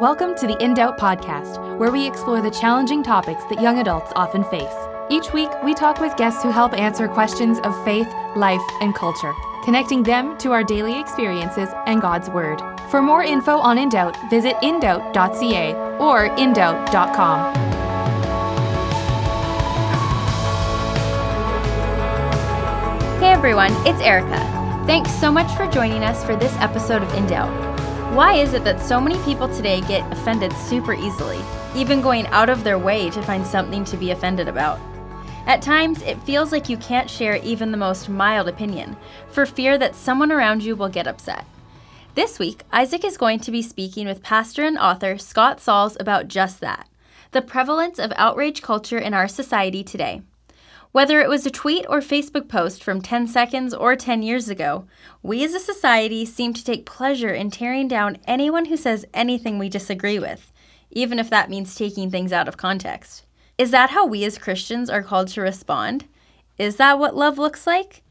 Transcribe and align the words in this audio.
Welcome 0.00 0.34
to 0.34 0.46
the 0.46 0.62
In 0.62 0.74
Doubt 0.74 0.98
podcast, 0.98 1.78
where 1.78 1.90
we 1.90 2.06
explore 2.06 2.42
the 2.42 2.50
challenging 2.50 3.02
topics 3.02 3.42
that 3.44 3.62
young 3.62 3.78
adults 3.78 4.12
often 4.14 4.44
face. 4.44 4.74
Each 5.08 5.32
week, 5.32 5.48
we 5.64 5.72
talk 5.72 6.00
with 6.00 6.14
guests 6.18 6.42
who 6.42 6.50
help 6.50 6.74
answer 6.74 7.08
questions 7.08 7.60
of 7.60 7.82
faith, 7.82 8.06
life, 8.36 8.60
and 8.82 8.94
culture, 8.94 9.32
connecting 9.64 10.02
them 10.02 10.36
to 10.36 10.52
our 10.52 10.62
daily 10.62 11.00
experiences 11.00 11.70
and 11.86 12.02
God's 12.02 12.28
Word. 12.28 12.60
For 12.90 13.00
more 13.00 13.22
info 13.22 13.56
on 13.56 13.78
In 13.78 13.88
Doubt, 13.88 14.18
visit 14.28 14.56
indoubt.ca 14.56 15.72
or 15.98 16.28
indoubt.com. 16.36 17.54
Hey 23.18 23.32
everyone, 23.32 23.72
it's 23.86 24.02
Erica. 24.02 24.40
Thanks 24.86 25.10
so 25.12 25.32
much 25.32 25.50
for 25.56 25.66
joining 25.66 26.04
us 26.04 26.22
for 26.22 26.36
this 26.36 26.54
episode 26.56 27.02
of 27.02 27.14
In 27.14 27.26
Doubt. 27.26 27.65
Why 28.16 28.32
is 28.32 28.54
it 28.54 28.64
that 28.64 28.80
so 28.80 28.98
many 28.98 29.22
people 29.24 29.46
today 29.46 29.82
get 29.82 30.10
offended 30.10 30.50
super 30.54 30.94
easily, 30.94 31.38
even 31.74 32.00
going 32.00 32.26
out 32.28 32.48
of 32.48 32.64
their 32.64 32.78
way 32.78 33.10
to 33.10 33.20
find 33.20 33.46
something 33.46 33.84
to 33.84 33.98
be 33.98 34.10
offended 34.10 34.48
about? 34.48 34.80
At 35.44 35.60
times, 35.60 36.00
it 36.00 36.22
feels 36.22 36.50
like 36.50 36.70
you 36.70 36.78
can't 36.78 37.10
share 37.10 37.36
even 37.36 37.70
the 37.70 37.76
most 37.76 38.08
mild 38.08 38.48
opinion, 38.48 38.96
for 39.28 39.44
fear 39.44 39.76
that 39.76 39.94
someone 39.94 40.32
around 40.32 40.62
you 40.62 40.76
will 40.76 40.88
get 40.88 41.06
upset. 41.06 41.44
This 42.14 42.38
week, 42.38 42.62
Isaac 42.72 43.04
is 43.04 43.18
going 43.18 43.40
to 43.40 43.50
be 43.50 43.60
speaking 43.60 44.06
with 44.06 44.22
pastor 44.22 44.64
and 44.64 44.78
author 44.78 45.18
Scott 45.18 45.60
Sauls 45.60 45.94
about 46.00 46.26
just 46.26 46.60
that 46.60 46.88
the 47.32 47.42
prevalence 47.42 47.98
of 47.98 48.14
outrage 48.16 48.62
culture 48.62 48.96
in 48.96 49.12
our 49.12 49.28
society 49.28 49.84
today. 49.84 50.22
Whether 50.96 51.20
it 51.20 51.28
was 51.28 51.44
a 51.44 51.50
tweet 51.50 51.84
or 51.90 52.00
Facebook 52.00 52.48
post 52.48 52.82
from 52.82 53.02
10 53.02 53.26
seconds 53.26 53.74
or 53.74 53.96
10 53.96 54.22
years 54.22 54.48
ago, 54.48 54.86
we 55.22 55.44
as 55.44 55.52
a 55.52 55.60
society 55.60 56.24
seem 56.24 56.54
to 56.54 56.64
take 56.64 56.86
pleasure 56.86 57.34
in 57.34 57.50
tearing 57.50 57.86
down 57.86 58.16
anyone 58.26 58.64
who 58.64 58.78
says 58.78 59.04
anything 59.12 59.58
we 59.58 59.68
disagree 59.68 60.18
with, 60.18 60.54
even 60.90 61.18
if 61.18 61.28
that 61.28 61.50
means 61.50 61.74
taking 61.74 62.10
things 62.10 62.32
out 62.32 62.48
of 62.48 62.56
context. 62.56 63.26
Is 63.58 63.72
that 63.72 63.90
how 63.90 64.06
we 64.06 64.24
as 64.24 64.38
Christians 64.38 64.88
are 64.88 65.02
called 65.02 65.28
to 65.28 65.42
respond? 65.42 66.06
Is 66.56 66.76
that 66.76 66.98
what 66.98 67.14
love 67.14 67.36
looks 67.36 67.66
like? 67.66 68.02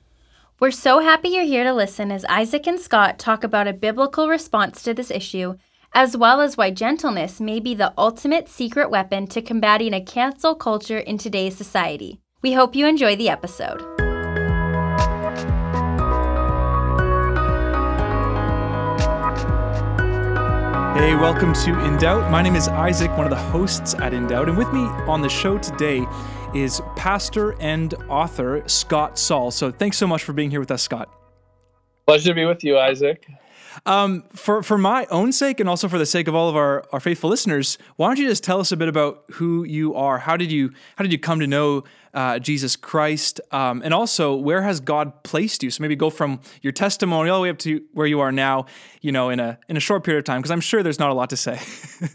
We're 0.60 0.70
so 0.70 1.00
happy 1.00 1.30
you're 1.30 1.44
here 1.44 1.64
to 1.64 1.74
listen 1.74 2.12
as 2.12 2.24
Isaac 2.26 2.68
and 2.68 2.80
Scott 2.80 3.18
talk 3.18 3.44
about 3.44 3.68
a 3.68 3.74
biblical 3.74 4.30
response 4.30 4.84
to 4.84 4.94
this 4.94 5.10
issue, 5.10 5.56
as 5.96 6.16
well 6.16 6.40
as 6.40 6.56
why 6.56 6.70
gentleness 6.70 7.40
may 7.40 7.60
be 7.60 7.74
the 7.74 7.96
ultimate 7.98 8.48
secret 8.48 8.92
weapon 8.92 9.26
to 9.26 9.42
combating 9.42 9.96
a 9.96 10.06
cancel 10.06 10.54
culture 10.54 11.00
in 11.00 11.18
today's 11.18 11.58
society. 11.58 12.22
We 12.46 12.54
hope 12.54 12.76
you 12.76 12.86
enjoy 12.86 13.16
the 13.16 13.28
episode. 13.28 13.82
Hey, 20.96 21.16
welcome 21.16 21.54
to 21.54 21.80
In 21.86 21.98
Doubt. 21.98 22.30
My 22.30 22.44
name 22.44 22.56
is 22.56 22.68
Isaac, 22.68 23.10
one 23.18 23.26
of 23.26 23.32
the 23.32 23.36
hosts 23.36 23.96
at 23.96 24.14
In 24.14 24.28
Doubt, 24.28 24.48
and 24.48 24.56
with 24.56 24.72
me 24.72 24.82
on 25.08 25.24
the 25.24 25.28
show 25.28 25.58
today 25.58 26.06
is 26.54 26.84
pastor 26.96 27.60
and 27.60 27.96
author 28.10 28.62
Scott 28.68 29.18
Sauls. 29.18 29.56
So 29.56 29.72
thanks 29.72 29.98
so 29.98 30.06
much 30.06 30.24
for 30.24 30.34
being 30.34 30.52
here 30.52 30.60
with 30.60 30.70
us, 30.70 30.84
Scott. 30.84 31.10
Pleasure 32.06 32.30
to 32.30 32.36
be 32.36 32.46
with 32.46 32.64
you, 32.64 32.78
Isaac. 32.78 33.26
Um, 33.86 34.24
for 34.34 34.64
for 34.64 34.78
my 34.78 35.06
own 35.08 35.32
sake 35.32 35.60
and 35.60 35.68
also 35.70 35.88
for 35.88 35.98
the 35.98 36.06
sake 36.06 36.28
of 36.28 36.36
all 36.36 36.50
of 36.50 36.56
our, 36.56 36.86
our 36.92 37.00
faithful 37.00 37.30
listeners, 37.30 37.78
why 37.96 38.08
don't 38.08 38.20
you 38.20 38.28
just 38.28 38.44
tell 38.44 38.60
us 38.60 38.72
a 38.72 38.78
bit 38.78 38.88
about 38.88 39.24
who 39.34 39.64
you 39.64 39.96
are? 39.96 40.20
How 40.20 40.38
did 40.38 40.52
you 40.52 40.72
how 40.96 41.04
did 41.04 41.12
you 41.12 41.20
come 41.20 41.40
to 41.40 41.48
know 41.48 41.84
uh, 42.14 42.40
Jesus 42.40 42.76
Christ? 42.76 43.42
Um, 43.52 43.82
and 43.84 43.94
also, 43.94 44.36
where 44.36 44.62
has 44.62 44.80
God 44.80 45.24
placed 45.24 45.64
you? 45.64 45.70
So 45.70 45.82
maybe 45.82 45.96
go 45.96 46.10
from 46.10 46.40
your 46.62 46.74
testimony 46.74 47.30
all 47.30 47.40
the 47.40 47.44
way 47.44 47.50
up 47.50 47.58
to 47.60 47.82
where 47.94 48.08
you 48.08 48.20
are 48.22 48.32
now. 48.32 48.66
You 49.02 49.12
know, 49.12 49.30
in 49.30 49.40
a 49.40 49.60
in 49.68 49.78
a 49.78 49.82
short 49.82 50.04
period 50.04 50.20
of 50.20 50.26
time, 50.26 50.42
because 50.42 50.52
I'm 50.52 50.62
sure 50.62 50.84
there's 50.84 51.00
not 51.00 51.10
a 51.10 51.14
lot 51.14 51.30
to 51.32 51.38
say. 51.38 51.60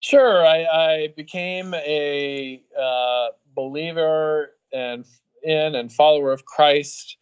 sure, 0.00 0.46
I, 0.46 0.64
I 0.64 1.08
became 1.16 1.74
a 1.74 2.62
uh, 2.80 3.26
believer 3.54 4.50
and 4.72 5.04
in 5.42 5.74
and 5.74 5.92
follower 5.92 6.32
of 6.32 6.44
Christ 6.44 7.16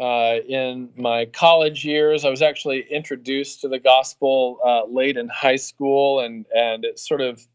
uh, 0.00 0.36
in 0.48 0.88
my 0.96 1.26
college 1.26 1.84
years. 1.84 2.24
I 2.24 2.30
was 2.30 2.42
actually 2.42 2.86
introduced 2.90 3.60
to 3.60 3.68
the 3.68 3.78
gospel 3.78 4.58
uh, 4.64 4.86
late 4.86 5.16
in 5.16 5.28
high 5.28 5.56
school, 5.56 6.20
and 6.20 6.46
and 6.54 6.84
it 6.84 6.98
sort 6.98 7.20
of 7.20 7.46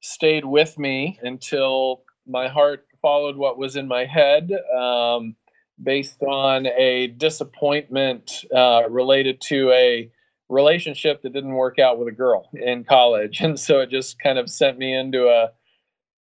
stayed 0.00 0.44
with 0.44 0.78
me 0.78 1.18
until 1.22 2.02
my 2.26 2.48
heart 2.48 2.86
followed 3.02 3.36
what 3.36 3.58
was 3.58 3.76
in 3.76 3.86
my 3.86 4.04
head, 4.04 4.50
um, 4.76 5.36
based 5.82 6.22
on 6.22 6.66
a 6.66 7.08
disappointment 7.08 8.44
uh, 8.54 8.82
related 8.88 9.40
to 9.40 9.70
a 9.72 10.10
relationship 10.48 11.20
that 11.22 11.32
didn't 11.32 11.52
work 11.52 11.78
out 11.78 11.98
with 11.98 12.08
a 12.08 12.12
girl 12.12 12.48
in 12.54 12.82
college, 12.84 13.40
and 13.42 13.60
so 13.60 13.80
it 13.80 13.90
just 13.90 14.18
kind 14.18 14.38
of 14.38 14.48
sent 14.48 14.78
me 14.78 14.94
into 14.94 15.28
a 15.28 15.50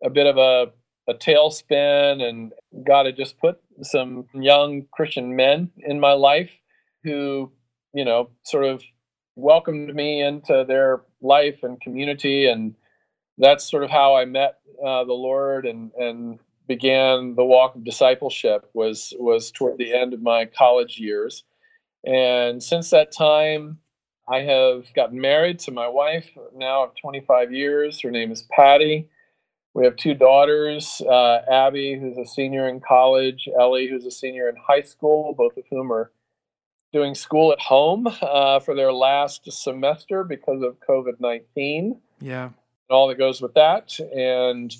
a 0.03 0.11
bit 0.11 0.27
of 0.27 0.39
a 0.39 0.73
a 1.09 1.15
tailspin 1.15 2.23
and 2.23 2.53
God 2.87 3.07
had 3.07 3.17
just 3.17 3.39
put 3.39 3.61
some 3.83 4.27
young 4.33 4.87
Christian 4.93 5.37
men 5.37 5.71
in 5.79 6.01
my 6.01 6.13
life 6.13 6.51
who, 7.03 7.53
you 7.93 8.05
know, 8.05 8.31
sort 8.45 8.65
of 8.65 8.83
welcomed 9.37 9.95
me 9.95 10.23
into 10.23 10.65
their 10.67 11.03
life 11.21 11.63
and 11.63 11.81
community. 11.81 12.47
And 12.49 12.75
that's 13.37 13.69
sort 13.69 13.85
of 13.85 13.91
how 13.91 14.15
I 14.15 14.25
met 14.25 14.59
uh, 14.85 15.05
the 15.05 15.13
Lord 15.13 15.67
and, 15.67 15.93
and 15.99 16.39
began 16.67 17.35
the 17.35 17.45
walk 17.45 17.75
of 17.75 17.85
discipleship 17.85 18.71
was, 18.73 19.13
was 19.19 19.51
toward 19.51 19.77
the 19.77 19.93
end 19.93 20.15
of 20.15 20.23
my 20.23 20.47
college 20.47 20.99
years. 20.99 21.45
And 22.07 22.63
since 22.63 22.91
that 22.91 23.13
time, 23.13 23.79
I 24.27 24.41
have 24.41 24.87
gotten 24.95 25.21
married 25.21 25.59
to 25.61 25.71
my 25.71 25.89
wife 25.89 26.31
now 26.55 26.85
of 26.85 26.93
25 26.99 27.53
years. 27.53 28.01
Her 28.01 28.11
name 28.11 28.33
is 28.33 28.47
Patty 28.51 29.09
we 29.75 29.85
have 29.85 29.97
two 29.97 30.15
daughters, 30.15 31.03
uh, 31.03 31.41
Abby, 31.51 31.99
who's 31.99 32.17
a 32.17 32.25
senior 32.25 32.69
in 32.69 32.81
college, 32.81 33.49
Ellie, 33.59 33.89
who's 33.89 34.07
a 34.07 34.11
senior 34.11 34.49
in 34.49 34.55
high 34.57 34.83
school, 34.83 35.35
both 35.37 35.57
of 35.57 35.65
whom 35.69 35.93
are 35.93 36.13
doing 36.93 37.15
school 37.15 37.51
at 37.51 37.59
home 37.59 38.07
uh, 38.23 38.61
for 38.61 38.77
their 38.77 38.93
last 38.93 39.51
semester 39.51 40.23
because 40.23 40.63
of 40.63 40.79
COVID 40.89 41.19
19. 41.19 42.01
Yeah. 42.21 42.45
And 42.45 42.53
all 42.89 43.09
that 43.09 43.19
goes 43.19 43.43
with 43.43 43.55
that. 43.55 43.99
And 43.99 44.75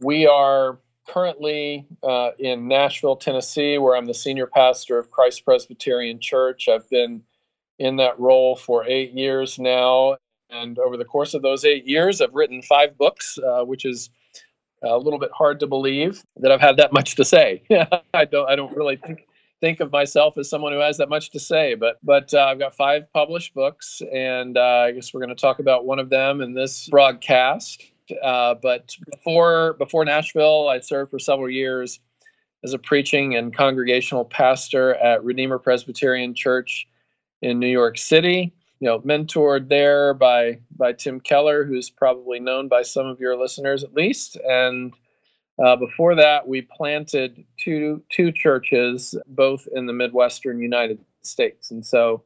we 0.00 0.26
are 0.26 0.78
currently 1.06 1.86
uh, 2.02 2.30
in 2.40 2.66
Nashville, 2.66 3.16
Tennessee, 3.16 3.78
where 3.78 3.96
I'm 3.96 4.06
the 4.06 4.14
senior 4.14 4.48
pastor 4.48 4.98
of 4.98 5.12
Christ 5.12 5.44
Presbyterian 5.44 6.18
Church. 6.18 6.68
I've 6.68 6.88
been 6.90 7.22
in 7.78 7.96
that 7.96 8.18
role 8.18 8.56
for 8.56 8.84
eight 8.86 9.12
years 9.12 9.58
now. 9.58 10.16
And 10.50 10.80
over 10.80 10.96
the 10.96 11.04
course 11.04 11.32
of 11.32 11.42
those 11.42 11.64
eight 11.64 11.86
years, 11.86 12.20
I've 12.20 12.34
written 12.34 12.60
five 12.60 12.98
books, 12.98 13.38
uh, 13.38 13.64
which 13.64 13.84
is 13.84 14.10
a 14.82 14.98
little 14.98 15.18
bit 15.18 15.30
hard 15.32 15.60
to 15.60 15.66
believe 15.66 16.22
that 16.36 16.50
I've 16.50 16.60
had 16.60 16.76
that 16.78 16.92
much 16.92 17.14
to 17.16 17.24
say. 17.24 17.62
I 18.14 18.24
don't 18.24 18.48
I 18.48 18.56
don't 18.56 18.74
really 18.76 18.96
think 18.96 19.26
think 19.60 19.80
of 19.80 19.92
myself 19.92 20.36
as 20.38 20.50
someone 20.50 20.72
who 20.72 20.80
has 20.80 20.98
that 20.98 21.08
much 21.08 21.30
to 21.30 21.40
say, 21.40 21.74
but 21.74 21.98
but 22.02 22.32
uh, 22.34 22.44
I've 22.44 22.58
got 22.58 22.74
five 22.74 23.10
published 23.12 23.54
books, 23.54 24.02
and 24.12 24.56
uh, 24.56 24.86
I 24.86 24.92
guess 24.92 25.14
we're 25.14 25.20
going 25.20 25.34
to 25.34 25.40
talk 25.40 25.58
about 25.58 25.84
one 25.84 25.98
of 25.98 26.10
them 26.10 26.40
in 26.40 26.54
this 26.54 26.88
broadcast. 26.88 27.84
Uh, 28.22 28.54
but 28.60 28.94
before 29.10 29.74
before 29.74 30.04
Nashville, 30.04 30.68
I 30.68 30.80
served 30.80 31.10
for 31.10 31.18
several 31.18 31.48
years 31.48 32.00
as 32.64 32.74
a 32.74 32.78
preaching 32.78 33.36
and 33.36 33.56
congregational 33.56 34.24
pastor 34.24 34.94
at 34.96 35.24
Redeemer 35.24 35.58
Presbyterian 35.58 36.34
Church 36.34 36.86
in 37.40 37.58
New 37.58 37.68
York 37.68 37.98
City 37.98 38.52
you 38.82 38.88
know 38.88 38.98
mentored 38.98 39.68
there 39.68 40.12
by 40.12 40.58
by 40.76 40.92
Tim 40.92 41.20
Keller, 41.20 41.64
who's 41.64 41.88
probably 41.88 42.40
known 42.40 42.66
by 42.66 42.82
some 42.82 43.06
of 43.06 43.20
your 43.20 43.36
listeners 43.36 43.84
at 43.84 43.94
least. 43.94 44.36
And 44.44 44.92
uh, 45.64 45.76
before 45.76 46.16
that, 46.16 46.48
we 46.48 46.62
planted 46.62 47.44
two 47.60 48.02
two 48.10 48.32
churches, 48.32 49.14
both 49.28 49.68
in 49.72 49.86
the 49.86 49.92
Midwestern 49.92 50.58
United 50.58 50.98
States. 51.22 51.70
And 51.70 51.86
so, 51.86 52.24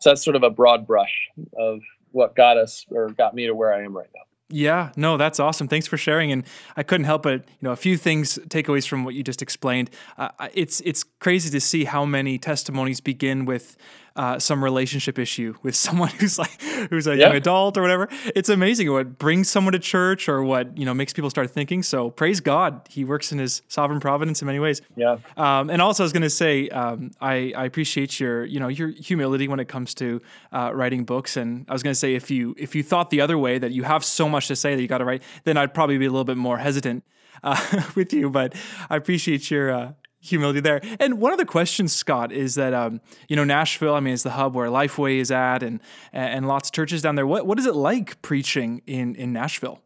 so 0.00 0.10
that's 0.10 0.24
sort 0.24 0.34
of 0.34 0.42
a 0.42 0.50
broad 0.50 0.88
brush 0.88 1.28
of 1.56 1.78
what 2.10 2.34
got 2.34 2.56
us 2.56 2.84
or 2.90 3.10
got 3.10 3.32
me 3.32 3.46
to 3.46 3.54
where 3.54 3.72
I 3.72 3.84
am 3.84 3.96
right 3.96 4.10
now. 4.12 4.22
Yeah, 4.48 4.90
no, 4.96 5.16
that's 5.16 5.38
awesome. 5.38 5.66
Thanks 5.68 5.86
for 5.86 5.96
sharing. 5.96 6.30
And 6.30 6.44
I 6.76 6.82
couldn't 6.82 7.06
help 7.06 7.22
but 7.22 7.32
you 7.32 7.62
know 7.62 7.70
a 7.70 7.76
few 7.76 7.96
things 7.96 8.40
takeaways 8.48 8.88
from 8.88 9.04
what 9.04 9.14
you 9.14 9.22
just 9.22 9.40
explained. 9.40 9.88
Uh, 10.18 10.30
it's 10.52 10.80
it's 10.80 11.04
crazy 11.20 11.48
to 11.50 11.60
see 11.60 11.84
how 11.84 12.04
many 12.04 12.38
testimonies 12.38 13.00
begin 13.00 13.44
with 13.44 13.76
uh, 14.16 14.38
some 14.38 14.62
relationship 14.62 15.18
issue 15.18 15.54
with 15.62 15.74
someone 15.74 16.08
who's 16.18 16.38
like 16.38 16.60
who's 16.90 17.06
a 17.06 17.16
yeah. 17.16 17.26
young 17.26 17.36
adult 17.36 17.76
or 17.76 17.82
whatever. 17.82 18.08
It's 18.34 18.48
amazing 18.48 18.92
what 18.92 19.18
brings 19.18 19.48
someone 19.48 19.72
to 19.72 19.78
church 19.78 20.28
or 20.28 20.42
what 20.42 20.76
you 20.76 20.84
know 20.84 20.94
makes 20.94 21.12
people 21.12 21.30
start 21.30 21.50
thinking. 21.50 21.82
So 21.82 22.10
praise 22.10 22.40
God, 22.40 22.86
He 22.90 23.04
works 23.04 23.32
in 23.32 23.38
His 23.38 23.62
sovereign 23.68 24.00
providence 24.00 24.42
in 24.42 24.46
many 24.46 24.58
ways. 24.58 24.82
Yeah. 24.96 25.18
Um, 25.36 25.70
and 25.70 25.80
also, 25.80 26.02
I 26.02 26.06
was 26.06 26.12
going 26.12 26.22
to 26.22 26.30
say, 26.30 26.68
um, 26.68 27.10
I, 27.20 27.52
I 27.56 27.64
appreciate 27.64 28.20
your 28.20 28.44
you 28.44 28.60
know 28.60 28.68
your 28.68 28.88
humility 28.88 29.48
when 29.48 29.60
it 29.60 29.68
comes 29.68 29.94
to 29.94 30.20
uh, 30.52 30.70
writing 30.74 31.04
books. 31.04 31.36
And 31.36 31.66
I 31.68 31.72
was 31.72 31.82
going 31.82 31.92
to 31.92 31.98
say, 31.98 32.14
if 32.14 32.30
you 32.30 32.54
if 32.58 32.74
you 32.74 32.82
thought 32.82 33.10
the 33.10 33.20
other 33.20 33.38
way 33.38 33.58
that 33.58 33.72
you 33.72 33.84
have 33.84 34.04
so 34.04 34.28
much 34.28 34.48
to 34.48 34.56
say 34.56 34.74
that 34.74 34.82
you 34.82 34.88
got 34.88 34.98
to 34.98 35.04
write, 35.04 35.22
then 35.44 35.56
I'd 35.56 35.74
probably 35.74 35.98
be 35.98 36.06
a 36.06 36.10
little 36.10 36.24
bit 36.24 36.36
more 36.36 36.58
hesitant 36.58 37.04
uh, 37.42 37.82
with 37.94 38.12
you. 38.12 38.30
But 38.30 38.54
I 38.90 38.96
appreciate 38.96 39.50
your 39.50 39.70
uh, 39.70 39.92
humility 40.22 40.60
there. 40.60 40.80
And 40.98 41.20
one 41.20 41.32
of 41.32 41.38
the 41.38 41.44
questions, 41.44 41.92
Scott, 41.92 42.32
is 42.32 42.54
that 42.54 42.72
um, 42.72 43.00
you 43.28 43.36
know 43.36 43.44
Nashville. 43.44 43.94
I 43.94 44.00
mean, 44.00 44.14
is 44.14 44.22
the 44.22 44.30
hub 44.30 44.54
where 44.54 44.68
Lifeway 44.68 45.18
is 45.18 45.30
at, 45.30 45.62
and 45.62 45.80
and 46.12 46.48
lots 46.48 46.68
of 46.68 46.72
churches 46.72 47.02
down 47.02 47.16
there. 47.16 47.26
What 47.26 47.46
what 47.46 47.58
is 47.58 47.66
it 47.66 47.74
like 47.74 48.22
preaching 48.22 48.80
in 48.86 49.14
in 49.16 49.32
Nashville? 49.32 49.80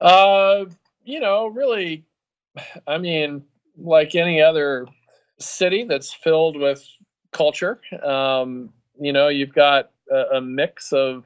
Uh, 0.00 0.64
you 1.04 1.20
know, 1.20 1.46
really, 1.46 2.04
I 2.86 2.98
mean, 2.98 3.44
like 3.78 4.14
any 4.14 4.40
other 4.40 4.86
city 5.38 5.84
that's 5.84 6.12
filled 6.12 6.58
with 6.58 6.84
culture. 7.32 7.80
Um, 8.02 8.70
you 8.98 9.12
know, 9.12 9.28
you've 9.28 9.54
got 9.54 9.90
a, 10.10 10.36
a 10.36 10.40
mix 10.40 10.92
of 10.92 11.24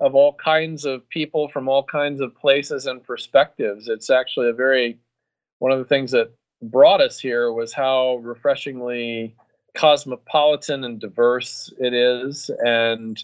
of 0.00 0.14
all 0.16 0.34
kinds 0.34 0.84
of 0.84 1.08
people 1.10 1.48
from 1.48 1.68
all 1.68 1.84
kinds 1.84 2.20
of 2.20 2.36
places 2.36 2.86
and 2.86 3.02
perspectives. 3.02 3.88
It's 3.88 4.10
actually 4.10 4.48
a 4.48 4.52
very 4.52 4.98
one 5.58 5.70
of 5.70 5.78
the 5.78 5.84
things 5.84 6.10
that 6.10 6.32
brought 6.62 7.00
us 7.00 7.18
here 7.18 7.52
was 7.52 7.72
how 7.72 8.16
refreshingly 8.16 9.34
cosmopolitan 9.74 10.84
and 10.84 11.00
diverse 11.00 11.72
it 11.78 11.92
is. 11.92 12.50
And 12.64 13.22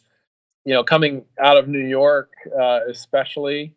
you 0.69 0.75
know 0.75 0.85
coming 0.85 1.25
out 1.40 1.56
of 1.56 1.67
new 1.67 1.87
york 1.87 2.31
uh, 2.61 2.81
especially 2.90 3.75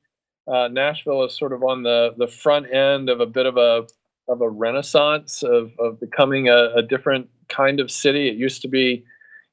uh, 0.52 0.68
nashville 0.68 1.24
is 1.24 1.38
sort 1.38 1.54
of 1.54 1.64
on 1.64 1.84
the 1.84 2.14
the 2.18 2.28
front 2.28 2.72
end 2.74 3.10
of 3.10 3.22
a 3.22 3.26
bit 3.26 3.46
of 3.46 3.56
a 3.56 3.88
of 4.28 4.42
a 4.42 4.50
renaissance 4.50 5.42
of, 5.42 5.72
of 5.80 6.00
becoming 6.02 6.50
a, 6.50 6.72
a 6.76 6.82
different 6.82 7.28
kind 7.50 7.80
of 7.80 7.92
city. 7.92 8.28
It 8.28 8.36
used 8.36 8.62
to 8.64 8.68
be 8.68 9.06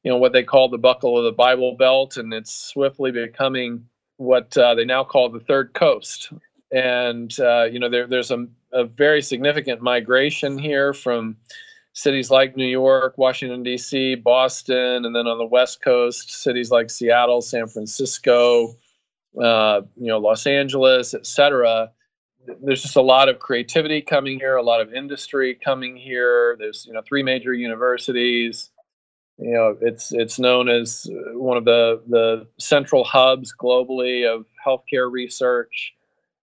you 0.02 0.10
know 0.10 0.16
what 0.16 0.32
they 0.32 0.42
call 0.42 0.68
the 0.68 0.78
buckle 0.78 1.16
of 1.16 1.24
the 1.24 1.32
bible 1.32 1.76
belt 1.76 2.16
and 2.16 2.32
it's 2.32 2.52
swiftly 2.52 3.12
becoming 3.12 3.84
what 4.16 4.56
uh, 4.56 4.74
they 4.74 4.84
now 4.84 5.04
call 5.04 5.28
the 5.28 5.40
third 5.40 5.74
coast. 5.74 6.32
And 6.72 7.38
uh, 7.38 7.64
you 7.64 7.78
know 7.78 7.88
there, 7.88 8.08
there's 8.08 8.32
a, 8.32 8.46
a 8.72 8.84
very 8.84 9.22
significant 9.22 9.82
migration 9.82 10.58
here 10.58 10.92
from 10.92 11.36
cities 11.92 12.30
like 12.30 12.56
New 12.56 12.66
York, 12.66 13.18
Washington 13.18 13.62
D.C., 13.62 14.14
Boston, 14.16 15.04
and 15.04 15.14
then 15.14 15.26
on 15.26 15.38
the 15.38 15.46
West 15.46 15.82
Coast, 15.82 16.42
cities 16.42 16.70
like 16.70 16.90
Seattle, 16.90 17.40
San 17.40 17.66
Francisco, 17.66 18.74
uh, 19.42 19.82
you 19.96 20.06
know, 20.06 20.18
Los 20.18 20.46
Angeles, 20.46 21.14
etc. 21.14 21.90
There's 22.62 22.82
just 22.82 22.96
a 22.96 23.02
lot 23.02 23.28
of 23.28 23.40
creativity 23.40 24.00
coming 24.00 24.38
here, 24.38 24.56
a 24.56 24.62
lot 24.62 24.80
of 24.80 24.94
industry 24.94 25.58
coming 25.62 25.96
here. 25.96 26.56
There's 26.58 26.86
you 26.86 26.92
know 26.92 27.02
three 27.06 27.22
major 27.22 27.52
universities. 27.52 28.70
You 29.38 29.52
know, 29.52 29.76
it's 29.80 30.12
it's 30.12 30.38
known 30.38 30.68
as 30.68 31.06
one 31.32 31.56
of 31.56 31.64
the 31.64 32.02
the 32.08 32.46
central 32.58 33.04
hubs 33.04 33.52
globally 33.60 34.26
of 34.26 34.46
healthcare 34.64 35.10
research 35.10 35.94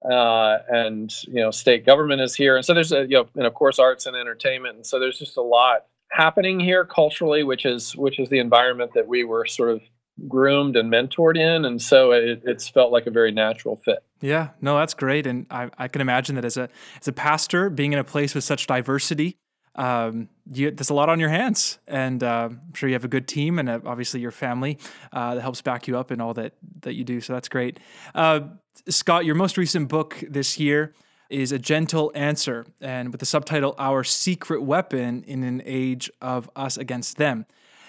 uh, 0.10 0.60
and 0.70 1.14
you 1.24 1.42
know 1.42 1.52
state 1.52 1.86
government 1.86 2.22
is 2.22 2.36
here. 2.36 2.56
And 2.56 2.66
so 2.66 2.74
there's 2.74 2.92
a 2.92 3.02
you 3.02 3.18
know 3.18 3.28
and 3.36 3.46
of 3.46 3.54
course 3.54 3.80
arts 3.80 4.06
and 4.06 4.16
entertainment. 4.16 4.76
And 4.76 4.86
so 4.86 5.00
there's 5.00 5.20
just 5.20 5.38
a 5.38 5.42
lot 5.42 5.86
happening 6.12 6.60
here 6.60 6.84
culturally 6.84 7.42
which 7.42 7.66
is 7.66 7.96
which 7.96 8.20
is 8.20 8.28
the 8.28 8.40
environment 8.40 8.92
that 8.94 9.08
we 9.08 9.24
were 9.24 9.46
sort 9.46 9.70
of 9.70 9.82
groomed 10.28 10.76
and 10.76 10.92
mentored 10.92 11.38
in. 11.38 11.66
And 11.66 11.82
so 11.82 12.12
it, 12.12 12.42
it's 12.46 12.68
felt 12.68 12.92
like 12.92 13.08
a 13.08 13.12
very 13.12 13.32
natural 13.32 13.78
fit. 13.78 14.04
Yeah. 14.20 14.50
No 14.60 14.78
that's 14.78 14.94
great. 14.94 15.26
And 15.26 15.46
I, 15.50 15.70
I 15.78 15.88
can 15.88 16.02
imagine 16.02 16.36
that 16.36 16.46
as 16.46 16.58
a 16.58 16.70
as 17.00 17.08
a 17.08 17.14
pastor 17.14 17.70
being 17.70 17.94
in 17.94 18.00
a 18.00 18.04
place 18.04 18.36
with 18.36 18.44
such 18.44 18.68
diversity 18.68 19.38
um, 19.76 20.30
you, 20.52 20.72
there's 20.72 20.90
a 20.90 20.94
lot 20.94 21.10
on 21.10 21.20
your 21.20 21.30
hands, 21.30 21.80
and 21.88 22.24
uh, 22.24 22.50
I'm 22.52 22.74
sure 22.74 22.90
you 22.90 22.96
have 22.96 23.06
a 23.06 23.10
good 23.10 23.28
team 23.28 23.58
and 23.60 23.70
uh, 23.70 23.80
obviously 23.86 24.20
your 24.20 24.32
family 24.32 24.78
uh, 25.14 25.36
that 25.36 25.42
helps 25.42 25.62
back 25.62 25.88
you 25.88 25.98
up 25.98 26.12
in 26.12 26.20
all 26.20 26.34
that 26.34 26.54
that 26.82 26.96
you 26.96 27.04
do. 27.04 27.22
So 27.22 27.34
that's 27.34 27.50
great. 27.50 27.80
Uh, 28.14 28.42
Scott, 28.90 29.26
your 29.26 29.36
most 29.36 29.58
recent 29.58 29.88
book 29.88 30.24
this 30.28 30.60
year 30.60 30.94
is 31.30 31.52
A 31.54 31.60
Gentle 31.60 32.12
Answer, 32.14 32.66
and 32.82 33.12
with 33.12 33.20
the 33.20 33.26
subtitle 33.26 33.76
Our 33.78 34.04
Secret 34.04 34.62
Weapon 34.62 35.24
in 35.24 35.44
an 35.44 35.62
Age 35.66 36.12
of 36.22 36.50
Us 36.56 36.78
Against 36.78 37.18
Them. 37.18 37.46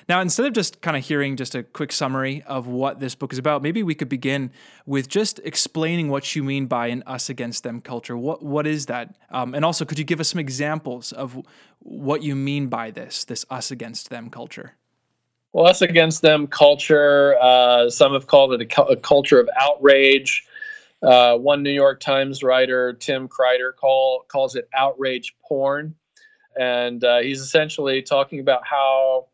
Now, 0.08 0.20
instead 0.20 0.46
of 0.46 0.52
just 0.52 0.80
kind 0.80 0.96
of 0.96 1.04
hearing 1.04 1.36
just 1.36 1.54
a 1.54 1.62
quick 1.62 1.92
summary 1.92 2.42
of 2.46 2.66
what 2.66 3.00
this 3.00 3.14
book 3.14 3.32
is 3.32 3.38
about, 3.38 3.62
maybe 3.62 3.82
we 3.82 3.94
could 3.94 4.08
begin 4.08 4.50
with 4.86 5.08
just 5.08 5.40
explaining 5.44 6.08
what 6.08 6.34
you 6.34 6.42
mean 6.42 6.66
by 6.66 6.88
an 6.88 7.02
us 7.06 7.28
against 7.28 7.62
them 7.62 7.80
culture. 7.80 8.16
What 8.16 8.42
what 8.42 8.66
is 8.66 8.86
that? 8.86 9.14
Um, 9.30 9.54
and 9.54 9.64
also, 9.64 9.84
could 9.84 9.98
you 9.98 10.04
give 10.04 10.20
us 10.20 10.28
some 10.28 10.40
examples 10.40 11.12
of 11.12 11.40
what 11.78 12.22
you 12.22 12.34
mean 12.34 12.68
by 12.68 12.90
this 12.90 13.24
this 13.24 13.44
us 13.50 13.70
against 13.70 14.10
them 14.10 14.30
culture? 14.30 14.74
Well, 15.52 15.66
us 15.66 15.82
against 15.82 16.22
them 16.22 16.46
culture. 16.46 17.36
Uh, 17.40 17.90
some 17.90 18.14
have 18.14 18.26
called 18.26 18.54
it 18.54 18.78
a, 18.78 18.82
a 18.84 18.96
culture 18.96 19.38
of 19.38 19.48
outrage. 19.60 20.46
Uh, 21.02 21.36
one 21.36 21.62
New 21.62 21.72
York 21.72 22.00
Times 22.00 22.42
writer, 22.42 22.92
Tim 22.92 23.28
Kreider, 23.28 23.74
call, 23.74 24.24
calls 24.28 24.54
it 24.54 24.68
outrage 24.72 25.34
porn. 25.44 25.94
And 26.58 27.02
uh, 27.02 27.18
he's 27.18 27.40
essentially 27.40 28.02
talking 28.02 28.40
about 28.40 28.64
how 28.64 29.26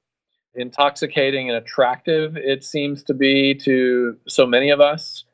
intoxicating 0.58 1.48
and 1.48 1.56
attractive 1.58 2.36
it 2.36 2.64
seems 2.64 3.02
to 3.04 3.14
be 3.14 3.54
to 3.54 4.16
so 4.26 4.46
many 4.46 4.70
of 4.70 4.80
us 4.80 5.24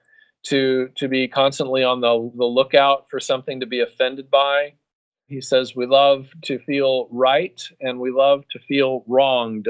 to 0.45 0.91
to 0.95 1.09
be 1.09 1.27
constantly 1.27 1.83
on 1.83 2.01
the, 2.01 2.31
the 2.37 2.45
lookout 2.45 3.07
for 3.11 3.19
something 3.19 3.59
to 3.61 3.67
be 3.67 3.81
offended 3.81 4.31
by. 4.31 4.75
He 5.27 5.41
says 5.41 5.75
we 5.75 5.87
love 5.87 6.29
to 6.43 6.59
feel 6.61 7.09
right 7.11 7.61
and 7.81 7.99
we 7.99 8.11
love 8.11 8.45
to 8.51 8.59
feel 8.61 9.05
wronged 9.09 9.69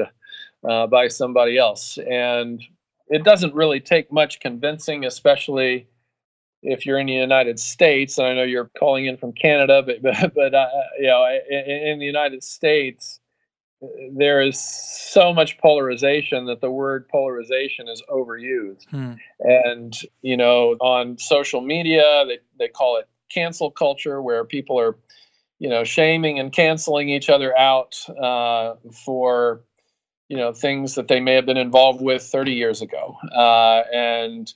uh, 0.67 0.87
by 0.87 1.07
somebody 1.07 1.57
else. 1.57 1.97
And 1.97 2.61
it 3.07 3.23
doesn't 3.23 3.53
really 3.53 3.79
take 3.79 4.11
much 4.11 4.39
convincing 4.39 5.05
especially 5.05 5.87
if 6.63 6.85
you're 6.85 6.97
in 6.97 7.05
the 7.05 7.13
united 7.13 7.59
states 7.59 8.17
and 8.17 8.27
i 8.27 8.33
know 8.33 8.43
you're 8.43 8.71
calling 8.79 9.05
in 9.05 9.15
from 9.17 9.31
canada 9.33 9.83
but 9.83 10.01
but, 10.01 10.33
but 10.35 10.53
uh, 10.55 10.67
you 10.99 11.05
know 11.05 11.23
in, 11.49 11.59
in 11.59 11.99
the 11.99 12.05
united 12.05 12.43
states 12.43 13.19
there 14.13 14.41
is 14.41 14.59
so 14.59 15.33
much 15.33 15.57
polarization 15.57 16.45
that 16.45 16.61
the 16.61 16.71
word 16.71 17.07
polarization 17.09 17.87
is 17.87 18.01
overused. 18.09 18.87
Hmm. 18.89 19.13
And, 19.39 19.93
you 20.21 20.37
know, 20.37 20.75
on 20.79 21.17
social 21.17 21.61
media, 21.61 22.25
they, 22.27 22.39
they 22.57 22.67
call 22.67 22.97
it 22.97 23.07
cancel 23.29 23.71
culture, 23.71 24.21
where 24.21 24.45
people 24.45 24.79
are, 24.79 24.97
you 25.59 25.69
know, 25.69 25.83
shaming 25.83 26.39
and 26.39 26.51
canceling 26.51 27.09
each 27.09 27.29
other 27.29 27.57
out 27.57 27.97
uh, 28.09 28.75
for, 29.05 29.61
you 30.29 30.37
know, 30.37 30.53
things 30.53 30.95
that 30.95 31.07
they 31.07 31.19
may 31.19 31.33
have 31.33 31.45
been 31.45 31.57
involved 31.57 32.01
with 32.01 32.23
30 32.23 32.53
years 32.53 32.81
ago. 32.81 33.17
Uh, 33.35 33.83
and 33.93 34.53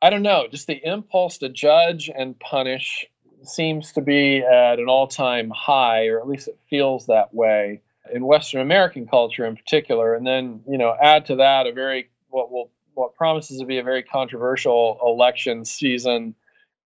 I 0.00 0.10
don't 0.10 0.22
know, 0.22 0.46
just 0.50 0.66
the 0.66 0.80
impulse 0.84 1.38
to 1.38 1.48
judge 1.48 2.10
and 2.14 2.38
punish 2.38 3.06
seems 3.42 3.92
to 3.92 4.00
be 4.00 4.38
at 4.38 4.78
an 4.78 4.86
all 4.88 5.08
time 5.08 5.50
high, 5.50 6.06
or 6.06 6.20
at 6.20 6.28
least 6.28 6.48
it 6.48 6.58
feels 6.68 7.06
that 7.06 7.34
way 7.34 7.80
in 8.12 8.24
Western 8.24 8.60
American 8.60 9.06
culture 9.06 9.46
in 9.46 9.56
particular, 9.56 10.14
and 10.14 10.26
then 10.26 10.62
you 10.68 10.78
know 10.78 10.96
add 11.00 11.26
to 11.26 11.36
that 11.36 11.66
a 11.66 11.72
very 11.72 12.10
what 12.28 12.50
will 12.50 12.70
what 12.94 13.14
promises 13.14 13.58
to 13.60 13.66
be 13.66 13.78
a 13.78 13.82
very 13.82 14.02
controversial 14.02 14.98
election 15.02 15.64
season 15.64 16.34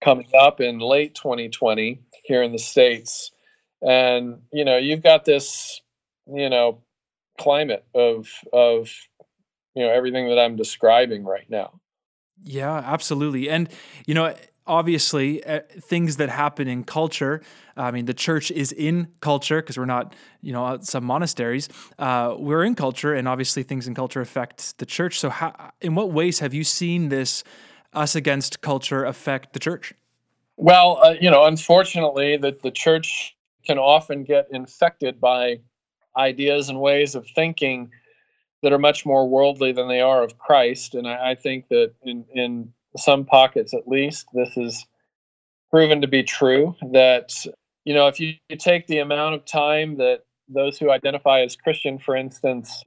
coming 0.03 0.29
up 0.39 0.61
in 0.61 0.79
late 0.79 1.15
2020 1.15 2.01
here 2.25 2.43
in 2.43 2.53
the 2.53 2.59
states, 2.59 3.33
and 3.83 4.39
you 4.53 4.65
know 4.65 4.77
you've 4.77 5.03
got 5.03 5.25
this 5.25 5.81
you 6.27 6.49
know 6.51 6.79
climate 7.39 7.85
of 7.95 8.29
of 8.53 8.91
you 9.75 9.83
know 9.83 9.91
everything 9.91 10.29
that 10.29 10.39
I'm 10.39 10.57
describing 10.57 11.25
right 11.25 11.49
now. 11.49 11.81
Yeah, 12.43 12.77
absolutely, 12.77 13.49
and 13.49 13.69
you 14.07 14.15
know 14.15 14.35
obviously 14.67 15.45
uh, 15.45 15.61
things 15.81 16.17
that 16.17 16.31
happen 16.31 16.69
in 16.69 16.85
culture 16.85 17.43
i 17.77 17.91
mean 17.91 18.07
the 18.07 18.15
church 18.15 18.51
is 18.51 18.73
in 18.73 19.09
culture 19.21 19.61
because 19.61 19.77
we're 19.77 19.85
not 19.85 20.15
you 20.41 20.53
know 20.53 20.79
some 20.81 21.05
monasteries 21.05 21.69
uh, 21.99 22.35
we're 22.39 22.65
in 22.65 22.75
culture 22.75 23.15
and 23.15 23.29
obviously 23.29 23.63
things 23.63 23.87
in 23.87 23.95
culture 23.95 24.21
affect 24.21 24.79
the 24.79 24.87
church. 24.87 25.19
So 25.19 25.31
how, 25.31 25.73
in 25.81 25.95
what 25.95 26.13
ways 26.13 26.39
have 26.41 26.55
you 26.55 26.65
seen 26.65 27.09
this 27.09 27.45
us 27.93 28.15
against 28.15 28.61
culture 28.61 29.05
affect 29.05 29.53
the 29.53 29.59
church? 29.59 29.93
Well 30.57 30.99
uh, 31.03 31.15
you 31.21 31.31
know 31.31 31.45
unfortunately 31.45 32.37
that 32.39 32.63
the 32.63 32.71
church 32.71 33.37
can 33.67 33.79
often 33.79 34.25
get 34.25 34.49
infected 34.51 35.21
by 35.21 35.61
ideas 36.17 36.69
and 36.69 36.81
ways 36.81 37.15
of 37.15 37.27
thinking 37.35 37.91
that 38.63 38.73
are 38.73 38.79
much 38.79 39.05
more 39.05 39.29
worldly 39.29 39.73
than 39.73 39.89
they 39.89 40.01
are 40.01 40.23
of 40.23 40.39
christ. 40.39 40.95
And 40.95 41.07
i, 41.07 41.31
I 41.31 41.35
think 41.35 41.69
that 41.69 41.93
in 42.03 42.25
in 42.35 42.73
some 42.97 43.25
pockets 43.25 43.75
at 43.75 43.89
least, 43.89 44.27
this 44.33 44.57
is 44.57 44.87
proven 45.71 46.01
to 46.01 46.09
be 46.09 46.23
true. 46.23 46.75
That, 46.93 47.35
you 47.85 47.95
know, 47.95 48.07
if 48.07 48.21
you, 48.21 48.35
you 48.49 48.57
take 48.57 48.87
the 48.87 48.99
amount 48.99 49.35
of 49.35 49.45
time 49.45 49.97
that 49.99 50.25
those 50.49 50.79
who 50.79 50.91
identify 50.91 51.41
as 51.41 51.57
Christian, 51.57 51.99
for 51.99 52.17
instance, 52.17 52.85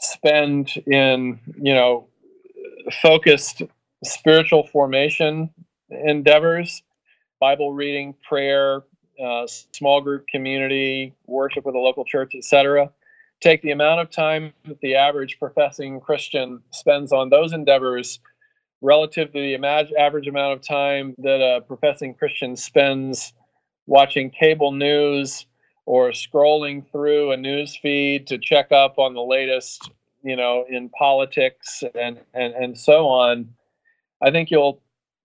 spend 0.00 0.72
in, 0.86 1.38
you 1.60 1.74
know, 1.74 2.08
focused 3.02 3.62
spiritual 4.04 4.66
formation 4.66 5.50
endeavors, 5.90 6.82
Bible 7.40 7.72
reading, 7.72 8.14
prayer, 8.26 8.82
uh, 9.22 9.46
small 9.46 10.00
group 10.00 10.26
community, 10.28 11.14
worship 11.26 11.64
with 11.64 11.74
a 11.74 11.78
local 11.78 12.04
church, 12.04 12.34
etc. 12.34 12.90
Take 13.40 13.62
the 13.62 13.70
amount 13.70 14.00
of 14.00 14.10
time 14.10 14.52
that 14.66 14.80
the 14.80 14.94
average 14.96 15.38
professing 15.38 16.00
Christian 16.00 16.62
spends 16.70 17.12
on 17.12 17.30
those 17.30 17.52
endeavors 17.52 18.18
relative 18.84 19.32
to 19.32 19.40
the 19.40 19.54
average 19.98 20.26
amount 20.28 20.52
of 20.52 20.60
time 20.60 21.14
that 21.16 21.40
a 21.40 21.62
professing 21.62 22.12
Christian 22.12 22.54
spends 22.54 23.32
watching 23.86 24.30
cable 24.30 24.72
news 24.72 25.46
or 25.86 26.10
scrolling 26.10 26.84
through 26.92 27.32
a 27.32 27.36
news 27.36 27.76
feed 27.76 28.26
to 28.26 28.36
check 28.36 28.72
up 28.72 28.98
on 28.98 29.14
the 29.14 29.22
latest, 29.22 29.90
you 30.22 30.36
know, 30.36 30.66
in 30.68 30.90
politics 30.90 31.82
and, 31.98 32.18
and, 32.34 32.52
and 32.54 32.78
so 32.78 33.06
on, 33.06 33.48
I 34.22 34.30
think 34.30 34.50
you'll 34.50 34.82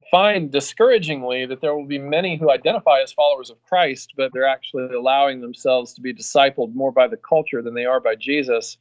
find 0.10 0.52
discouragingly 0.52 1.46
that 1.46 1.60
there 1.60 1.76
will 1.76 1.86
be 1.86 2.00
many 2.00 2.38
who 2.38 2.52
identify 2.52 3.02
as 3.02 3.12
followers 3.12 3.50
of 3.50 3.62
Christ, 3.64 4.14
but 4.16 4.32
they're 4.34 4.48
actually 4.48 4.94
allowing 4.94 5.42
themselves 5.42 5.94
to 5.94 6.02
be 6.02 6.14
discipled 6.14 6.74
more 6.74 6.94
by 6.94 7.08
the 7.08 7.18
culture 7.18 7.62
than 7.62 7.74
they 7.74 7.86
are 7.86 8.00
by 8.00 8.16
Jesus 8.16 8.78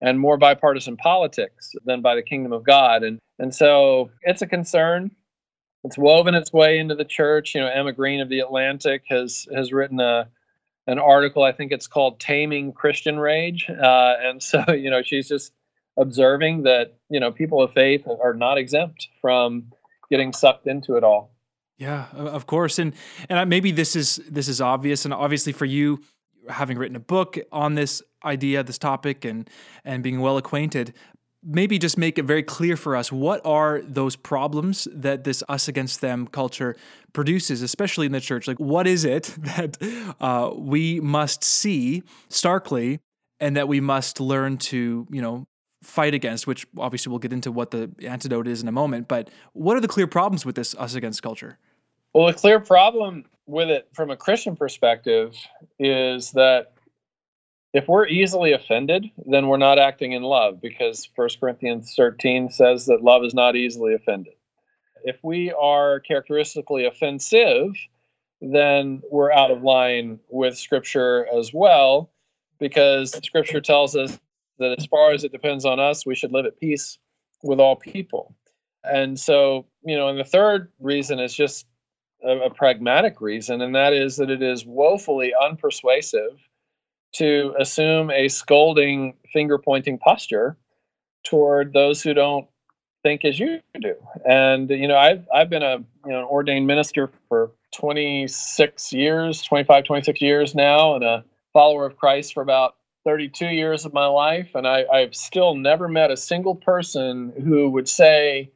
and 0.00 0.20
more 0.20 0.36
bipartisan 0.36 0.96
politics 0.96 1.72
than 1.84 2.02
by 2.02 2.14
the 2.14 2.22
kingdom 2.22 2.52
of 2.52 2.64
God. 2.64 3.02
And 3.02 3.18
and 3.38 3.54
so 3.54 4.10
it's 4.22 4.42
a 4.42 4.46
concern. 4.46 5.10
It's 5.84 5.98
woven 5.98 6.34
its 6.34 6.52
way 6.52 6.78
into 6.78 6.94
the 6.94 7.04
church. 7.04 7.54
You 7.54 7.60
know, 7.60 7.68
Emma 7.68 7.92
Green 7.92 8.20
of 8.20 8.28
the 8.28 8.40
Atlantic 8.40 9.02
has 9.08 9.46
has 9.54 9.72
written 9.72 10.00
a 10.00 10.28
an 10.86 10.98
article. 10.98 11.42
I 11.42 11.52
think 11.52 11.72
it's 11.72 11.86
called 11.86 12.20
"Taming 12.20 12.72
Christian 12.72 13.18
Rage," 13.18 13.66
uh, 13.68 14.14
and 14.20 14.42
so 14.42 14.64
you 14.72 14.90
know 14.90 15.02
she's 15.02 15.28
just 15.28 15.52
observing 15.96 16.62
that 16.64 16.94
you 17.10 17.20
know 17.20 17.32
people 17.32 17.62
of 17.62 17.72
faith 17.72 18.06
are 18.06 18.34
not 18.34 18.58
exempt 18.58 19.08
from 19.20 19.72
getting 20.10 20.32
sucked 20.32 20.66
into 20.66 20.96
it 20.96 21.04
all. 21.04 21.30
Yeah, 21.76 22.06
of 22.12 22.46
course, 22.46 22.78
and 22.78 22.94
and 23.28 23.50
maybe 23.50 23.72
this 23.72 23.96
is 23.96 24.20
this 24.28 24.48
is 24.48 24.60
obvious, 24.60 25.04
and 25.04 25.12
obviously 25.12 25.52
for 25.52 25.64
you, 25.64 26.02
having 26.48 26.78
written 26.78 26.96
a 26.96 27.00
book 27.00 27.38
on 27.52 27.74
this 27.74 28.02
idea, 28.24 28.62
this 28.62 28.78
topic, 28.78 29.24
and 29.24 29.48
and 29.84 30.02
being 30.02 30.20
well 30.20 30.36
acquainted, 30.36 30.94
maybe 31.44 31.78
just 31.78 31.98
make 31.98 32.18
it 32.18 32.24
very 32.24 32.42
clear 32.42 32.76
for 32.76 32.96
us 32.96 33.12
what 33.12 33.44
are 33.44 33.82
those 33.82 34.16
problems 34.16 34.88
that 34.90 35.24
this 35.24 35.42
us 35.48 35.68
against 35.68 36.00
them 36.00 36.26
culture 36.26 36.74
produces 37.12 37.62
especially 37.62 38.06
in 38.06 38.12
the 38.12 38.20
church? 38.20 38.48
Like 38.48 38.58
what 38.58 38.86
is 38.86 39.04
it 39.04 39.24
that 39.38 39.76
uh, 40.20 40.50
we 40.56 41.00
must 41.00 41.44
see 41.44 42.02
starkly 42.28 43.00
and 43.40 43.56
that 43.56 43.68
we 43.68 43.80
must 43.80 44.20
learn 44.20 44.56
to 44.56 45.06
you 45.10 45.20
know 45.20 45.46
fight 45.82 46.14
against 46.14 46.46
which 46.46 46.66
obviously 46.78 47.10
we'll 47.10 47.18
get 47.18 47.32
into 47.32 47.52
what 47.52 47.70
the 47.70 47.90
antidote 48.06 48.48
is 48.48 48.62
in 48.62 48.68
a 48.68 48.72
moment 48.72 49.06
but 49.06 49.28
what 49.52 49.76
are 49.76 49.80
the 49.80 49.88
clear 49.88 50.06
problems 50.06 50.46
with 50.46 50.54
this 50.54 50.74
us 50.76 50.94
against 50.94 51.22
culture? 51.22 51.58
Well 52.14 52.26
the 52.26 52.32
clear 52.32 52.58
problem 52.58 53.24
with 53.46 53.68
it 53.68 53.88
from 53.92 54.10
a 54.10 54.16
christian 54.16 54.56
perspective 54.56 55.36
is 55.78 56.32
that 56.32 56.74
if 57.74 57.88
we're 57.88 58.06
easily 58.06 58.52
offended, 58.52 59.10
then 59.26 59.48
we're 59.48 59.56
not 59.56 59.80
acting 59.80 60.12
in 60.12 60.22
love 60.22 60.60
because 60.62 61.10
1 61.16 61.28
Corinthians 61.40 61.92
13 61.96 62.48
says 62.50 62.86
that 62.86 63.02
love 63.02 63.24
is 63.24 63.34
not 63.34 63.56
easily 63.56 63.94
offended. 63.94 64.34
If 65.02 65.16
we 65.24 65.52
are 65.60 65.98
characteristically 65.98 66.86
offensive, 66.86 67.72
then 68.40 69.02
we're 69.10 69.32
out 69.32 69.50
of 69.50 69.64
line 69.64 70.20
with 70.28 70.56
Scripture 70.56 71.26
as 71.36 71.52
well 71.52 72.12
because 72.60 73.10
Scripture 73.24 73.60
tells 73.60 73.96
us 73.96 74.20
that 74.60 74.78
as 74.78 74.86
far 74.86 75.10
as 75.12 75.24
it 75.24 75.32
depends 75.32 75.64
on 75.64 75.80
us, 75.80 76.06
we 76.06 76.14
should 76.14 76.32
live 76.32 76.46
at 76.46 76.58
peace 76.60 76.98
with 77.42 77.58
all 77.58 77.74
people. 77.74 78.36
And 78.84 79.18
so, 79.18 79.66
you 79.84 79.96
know, 79.96 80.08
and 80.08 80.18
the 80.18 80.24
third 80.24 80.70
reason 80.78 81.18
is 81.18 81.34
just 81.34 81.66
a, 82.22 82.46
a 82.46 82.50
pragmatic 82.50 83.20
reason, 83.20 83.60
and 83.60 83.74
that 83.74 83.92
is 83.92 84.16
that 84.16 84.30
it 84.30 84.42
is 84.42 84.64
woefully 84.66 85.32
unpersuasive 85.40 86.38
to 87.14 87.54
assume 87.58 88.10
a 88.10 88.28
scolding, 88.28 89.14
finger 89.32 89.58
pointing 89.58 89.98
posture 89.98 90.56
toward 91.24 91.72
those 91.72 92.02
who 92.02 92.12
don't 92.14 92.46
think 93.02 93.24
as 93.24 93.38
you 93.38 93.60
do. 93.80 93.94
And 94.28 94.68
you 94.70 94.88
know, 94.88 94.98
I've 94.98 95.26
I've 95.32 95.50
been 95.50 95.62
a 95.62 95.78
you 95.78 96.12
know 96.12 96.20
an 96.20 96.24
ordained 96.24 96.66
minister 96.66 97.10
for 97.28 97.52
26 97.74 98.92
years, 98.92 99.42
25, 99.42 99.84
26 99.84 100.20
years 100.20 100.54
now, 100.54 100.94
and 100.94 101.04
a 101.04 101.24
follower 101.52 101.86
of 101.86 101.96
Christ 101.96 102.34
for 102.34 102.42
about 102.42 102.76
32 103.04 103.46
years 103.48 103.84
of 103.84 103.92
my 103.92 104.06
life, 104.06 104.54
and 104.54 104.66
I, 104.66 104.84
I've 104.92 105.14
still 105.14 105.54
never 105.54 105.88
met 105.88 106.10
a 106.10 106.16
single 106.16 106.54
person 106.54 107.32
who 107.44 107.68
would 107.70 107.88
say 107.88 108.50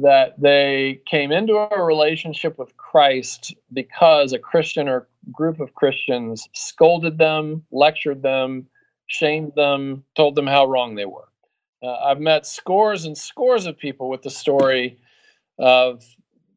that 0.00 0.40
they 0.40 1.00
came 1.06 1.32
into 1.32 1.54
a 1.54 1.82
relationship 1.82 2.56
with 2.56 2.76
Christ 2.76 3.54
because 3.72 4.32
a 4.32 4.38
Christian 4.38 4.88
or 4.88 5.08
group 5.32 5.58
of 5.58 5.74
Christians 5.74 6.48
scolded 6.54 7.18
them, 7.18 7.64
lectured 7.72 8.22
them, 8.22 8.66
shamed 9.08 9.52
them, 9.56 10.04
told 10.14 10.36
them 10.36 10.46
how 10.46 10.66
wrong 10.66 10.94
they 10.94 11.04
were. 11.04 11.28
Uh, 11.82 11.94
I've 11.96 12.20
met 12.20 12.46
scores 12.46 13.04
and 13.06 13.16
scores 13.16 13.66
of 13.66 13.76
people 13.76 14.08
with 14.08 14.22
the 14.22 14.30
story 14.30 14.98
of 15.58 16.04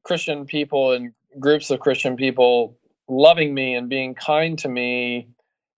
Christian 0.03 0.45
people 0.45 0.91
and 0.91 1.11
groups 1.39 1.71
of 1.71 1.79
Christian 1.79 2.15
people 2.15 2.77
loving 3.07 3.53
me 3.53 3.73
and 3.73 3.89
being 3.89 4.13
kind 4.13 4.57
to 4.59 4.69
me 4.69 5.27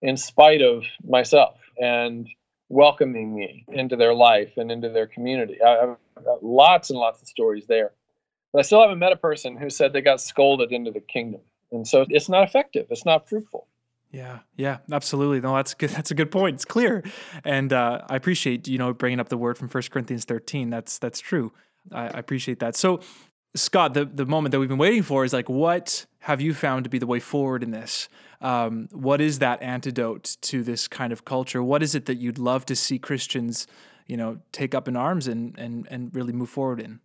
in 0.02 0.18
spite 0.18 0.62
of 0.62 0.84
myself 1.08 1.56
and 1.82 2.28
welcoming 2.70 3.36
me 3.36 3.66
into 3.70 3.96
their 3.96 4.14
life 4.14 4.52
and 4.58 4.72
into 4.72 4.90
their 4.90 5.08
community. 5.08 5.58
I 5.64 5.94
lots 6.42 6.90
and 6.90 7.00
lots 7.00 7.22
of 7.22 7.28
stories 7.28 7.66
there. 7.68 7.92
But 8.52 8.60
I 8.60 8.62
still 8.64 8.82
haven't 8.82 9.00
met 9.00 9.12
a 9.12 9.18
person 9.18 9.58
who 9.58 9.70
said 9.70 9.94
they 9.94 10.02
got 10.02 10.22
scolded 10.22 10.72
into 10.72 10.92
the 10.92 11.00
kingdom 11.00 11.42
and 11.74 11.88
so 11.88 12.06
it's 12.08 12.30
not 12.30 12.48
effective. 12.48 12.88
It's 12.90 13.06
not 13.06 13.28
fruitful. 13.28 13.68
Yeah, 14.12 14.40
yeah, 14.56 14.78
absolutely. 14.92 15.42
No, 15.42 15.56
that's 15.56 15.74
good. 15.74 15.90
That's 15.90 16.12
a 16.12 16.16
good 16.16 16.32
point. 16.32 16.56
It's 16.56 16.66
clear, 16.66 17.04
and 17.44 17.74
uh, 17.74 18.02
I 18.08 18.16
appreciate 18.16 18.68
you 18.68 18.78
know 18.78 18.94
bringing 18.94 19.20
up 19.20 19.30
the 19.30 19.38
word 19.38 19.58
from 19.58 19.68
First 19.68 19.90
Corinthians 19.90 20.24
thirteen. 20.24 20.70
That's 20.70 21.00
that's 21.00 21.20
true. 21.20 21.52
I, 21.92 22.04
I 22.04 22.20
appreciate 22.20 22.60
that. 22.60 22.76
So, 22.76 23.02
Scott, 23.56 23.96
the 23.96 24.06
the 24.06 24.28
moment 24.28 24.52
that 24.52 24.60
we've 24.60 24.70
been 24.70 24.78
waiting 24.78 25.02
for 25.02 25.26
is 25.26 25.34
like, 25.34 25.50
what 25.50 26.06
have 26.20 26.42
you 26.42 26.54
found 26.54 26.84
to 26.84 26.92
be 26.92 27.00
the 27.00 27.08
way 27.08 27.20
forward 27.20 27.64
in 27.64 27.72
this? 27.72 28.08
Um, 28.40 28.88
what 28.92 29.20
is 29.20 29.40
that 29.40 29.64
antidote 29.64 30.38
to 30.42 30.64
this 30.64 30.88
kind 30.88 31.12
of 31.12 31.26
culture? 31.26 31.64
What 31.64 31.82
is 31.82 31.96
it 31.96 32.06
that 32.06 32.20
you'd 32.20 32.38
love 32.38 32.66
to 32.66 32.76
see 32.76 33.00
Christians, 33.00 33.66
you 34.08 34.18
know, 34.18 34.40
take 34.52 34.76
up 34.76 34.88
in 34.88 34.96
arms 34.96 35.28
and 35.28 35.58
and 35.58 35.88
and 35.90 36.14
really 36.14 36.34
move 36.34 36.50
forward 36.50 36.80
in? 36.80 37.00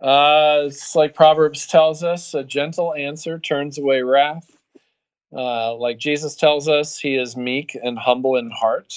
Uh, 0.00 0.62
it's 0.66 0.94
like 0.94 1.14
Proverbs 1.14 1.66
tells 1.66 2.04
us 2.04 2.34
a 2.34 2.44
gentle 2.44 2.94
answer 2.94 3.38
turns 3.38 3.78
away 3.78 4.02
wrath. 4.02 4.56
Uh, 5.32 5.74
like 5.74 5.98
Jesus 5.98 6.36
tells 6.36 6.68
us, 6.68 6.98
he 6.98 7.16
is 7.16 7.36
meek 7.36 7.76
and 7.82 7.98
humble 7.98 8.36
in 8.36 8.50
heart. 8.50 8.94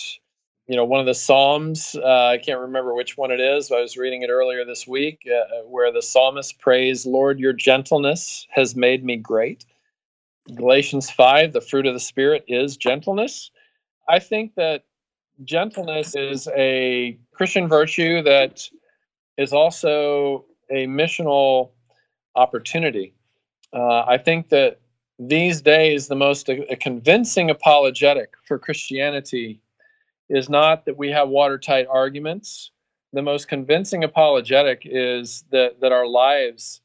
You 0.68 0.78
know, 0.78 0.86
one 0.86 1.00
of 1.02 1.06
the 1.06 1.16
Psalms, 1.16 1.96
uh, 2.02 2.28
I 2.28 2.38
can't 2.38 2.60
remember 2.60 2.94
which 2.94 3.18
one 3.18 3.32
it 3.32 3.42
is, 3.42 3.72
I 3.72 3.82
was 3.82 3.98
reading 3.98 4.22
it 4.22 4.30
earlier 4.30 4.64
this 4.64 4.88
week, 4.88 5.28
uh, 5.28 5.64
where 5.64 5.92
the 5.92 6.02
psalmist 6.02 6.60
prays, 6.60 7.06
Lord, 7.06 7.40
your 7.40 7.52
gentleness 7.52 8.48
has 8.52 8.76
made 8.76 9.04
me 9.04 9.18
great. 9.18 9.66
Galatians 10.56 11.10
5, 11.10 11.52
the 11.52 11.62
fruit 11.62 11.86
of 11.86 11.94
the 11.94 12.00
Spirit 12.00 12.46
is 12.48 12.78
gentleness. 12.78 13.52
I 14.08 14.20
think 14.20 14.56
that 14.56 14.86
gentleness 15.44 16.16
is 16.16 16.48
a 16.56 17.18
Christian 17.34 17.68
virtue 17.68 18.22
that 18.24 18.68
is 19.38 19.54
also 19.54 20.46
a 20.70 20.86
missional 20.88 21.72
opportunity. 22.36 23.14
Uh, 23.74 24.04
I 24.06 24.18
think 24.18 24.50
that 24.50 24.80
these 25.20 25.62
days, 25.62 26.08
the 26.08 26.16
most 26.16 26.50
a, 26.50 26.72
a 26.72 26.76
convincing 26.76 27.50
apologetic 27.50 28.34
for 28.48 28.58
Christianity 28.58 29.62
is 30.30 30.50
not 30.50 30.86
that 30.86 30.98
we 30.98 31.10
have 31.12 31.30
watertight 31.30 31.88
arguments. 31.90 32.72
The 33.14 33.22
most 33.22 33.48
convincing 33.48 34.04
apologetic 34.04 34.84
is 34.86 35.44
that, 35.52 35.80
that 35.82 35.92
our 35.92 36.08
lives 36.08 36.82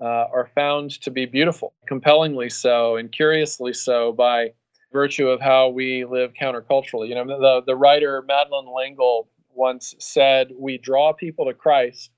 uh, 0.00 0.26
are 0.32 0.50
found 0.54 1.00
to 1.02 1.10
be 1.10 1.26
beautiful, 1.26 1.74
compellingly 1.86 2.48
so, 2.48 2.96
and 2.96 3.12
curiously 3.12 3.74
so 3.74 4.12
by 4.12 4.52
virtue 4.92 5.28
of 5.28 5.40
how 5.40 5.68
we 5.68 6.04
live 6.04 6.32
counterculturally. 6.40 7.08
You 7.08 7.14
know, 7.14 7.26
the, 7.26 7.62
the 7.66 7.76
writer 7.76 8.22
Madeleine 8.26 8.72
L'Engle 8.72 9.28
once 9.54 9.94
said, 9.98 10.48
We 10.56 10.78
draw 10.78 11.12
people 11.12 11.46
to 11.46 11.54
Christ 11.54 12.10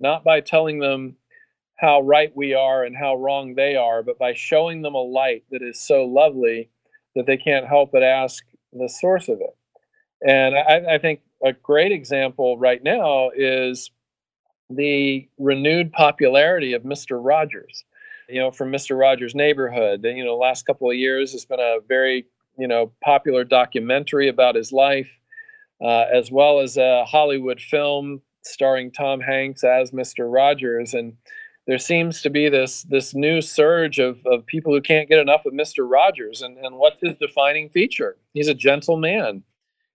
not 0.00 0.24
by 0.24 0.40
telling 0.40 0.78
them 0.78 1.16
how 1.76 2.00
right 2.00 2.32
we 2.34 2.54
are 2.54 2.84
and 2.84 2.96
how 2.96 3.16
wrong 3.16 3.54
they 3.54 3.76
are, 3.76 4.02
but 4.02 4.18
by 4.18 4.34
showing 4.34 4.82
them 4.82 4.94
a 4.94 5.02
light 5.02 5.44
that 5.50 5.62
is 5.62 5.80
so 5.80 6.04
lovely 6.04 6.70
that 7.14 7.26
they 7.26 7.36
can't 7.36 7.66
help 7.66 7.92
but 7.92 8.02
ask 8.02 8.44
the 8.72 8.88
source 8.88 9.28
of 9.28 9.40
it. 9.40 9.56
And 10.26 10.56
I, 10.56 10.94
I 10.94 10.98
think 10.98 11.20
a 11.44 11.52
great 11.52 11.92
example 11.92 12.58
right 12.58 12.82
now 12.82 13.30
is 13.34 13.90
the 14.70 15.28
renewed 15.38 15.92
popularity 15.92 16.72
of 16.72 16.82
Mr. 16.82 17.18
Rogers. 17.22 17.84
You 18.28 18.40
know, 18.40 18.50
from 18.50 18.70
Mr. 18.70 18.98
Rogers' 18.98 19.34
Neighborhood. 19.34 20.04
You 20.04 20.24
know, 20.24 20.36
last 20.36 20.66
couple 20.66 20.90
of 20.90 20.96
years, 20.96 21.34
it's 21.34 21.44
been 21.44 21.60
a 21.60 21.78
very 21.86 22.26
you 22.58 22.68
know 22.68 22.92
popular 23.02 23.44
documentary 23.44 24.28
about 24.28 24.54
his 24.54 24.72
life, 24.72 25.10
uh, 25.82 26.04
as 26.12 26.30
well 26.30 26.60
as 26.60 26.76
a 26.76 27.04
Hollywood 27.04 27.60
film 27.60 28.20
starring 28.42 28.90
Tom 28.90 29.20
Hanks 29.20 29.64
as 29.64 29.90
Mr. 29.90 30.32
Rogers, 30.32 30.94
and 30.94 31.14
there 31.68 31.78
seems 31.78 32.22
to 32.22 32.30
be 32.30 32.48
this 32.48 32.82
this 32.84 33.14
new 33.14 33.40
surge 33.40 33.98
of, 33.98 34.18
of 34.26 34.44
people 34.46 34.72
who 34.72 34.80
can't 34.80 35.08
get 35.08 35.18
enough 35.18 35.44
of 35.44 35.52
Mr. 35.52 35.88
Rogers. 35.88 36.40
And, 36.42 36.56
and 36.58 36.76
what's 36.76 37.00
his 37.02 37.14
defining 37.20 37.68
feature? 37.68 38.16
He's 38.32 38.48
a 38.48 38.54
gentle 38.54 38.96
man. 38.96 39.42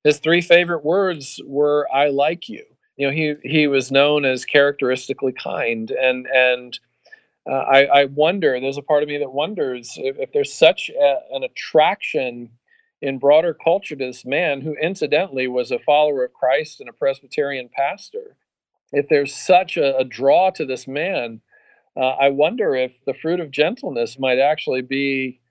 His 0.03 0.19
three 0.19 0.41
favorite 0.41 0.85
words 0.85 1.41
were 1.45 1.87
"I 1.93 2.09
like 2.09 2.47
you." 2.47 2.63
You 2.97 3.07
know, 3.07 3.13
he 3.13 3.33
he 3.43 3.67
was 3.67 3.91
known 3.91 4.23
as 4.23 4.45
characteristically 4.45 5.33
kind, 5.33 5.89
and 5.89 6.27
and 6.27 6.79
uh, 7.49 7.53
I, 7.53 7.83
I, 7.85 8.05
wonder, 8.05 8.57
there's 8.59 8.77
a 8.77 8.81
part 8.81 9.03
of 9.03 9.09
me 9.09 9.17
that 9.17 9.33
wonders 9.33 9.93
if, 9.97 10.17
if 10.17 10.31
there's 10.31 10.53
such 10.53 10.89
a, 10.89 11.19
an 11.31 11.43
attraction 11.43 12.49
in 13.01 13.19
broader 13.19 13.53
culture 13.53 13.97
to 13.97 14.05
this 14.05 14.23
man 14.25 14.61
who 14.61 14.75
incidentally 14.81 15.47
was 15.47 15.71
a 15.71 15.79
follower 15.79 16.23
of 16.23 16.33
Christ 16.33 16.79
and 16.79 16.87
a 16.87 16.93
Presbyterian 16.93 17.69
pastor. 17.75 18.37
If 18.93 19.09
there's 19.09 19.35
such 19.35 19.75
a, 19.75 19.97
a 19.97 20.05
draw 20.05 20.51
to 20.51 20.65
this 20.65 20.87
man, 20.87 21.41
uh, 21.97 22.11
I 22.11 22.29
wonder 22.29 22.75
if 22.75 22.93
the 23.05 23.13
fruit 23.13 23.41
of 23.41 23.51
gentleness 23.51 24.17
might 24.17 24.39
actually 24.39 24.81
be 24.81 25.41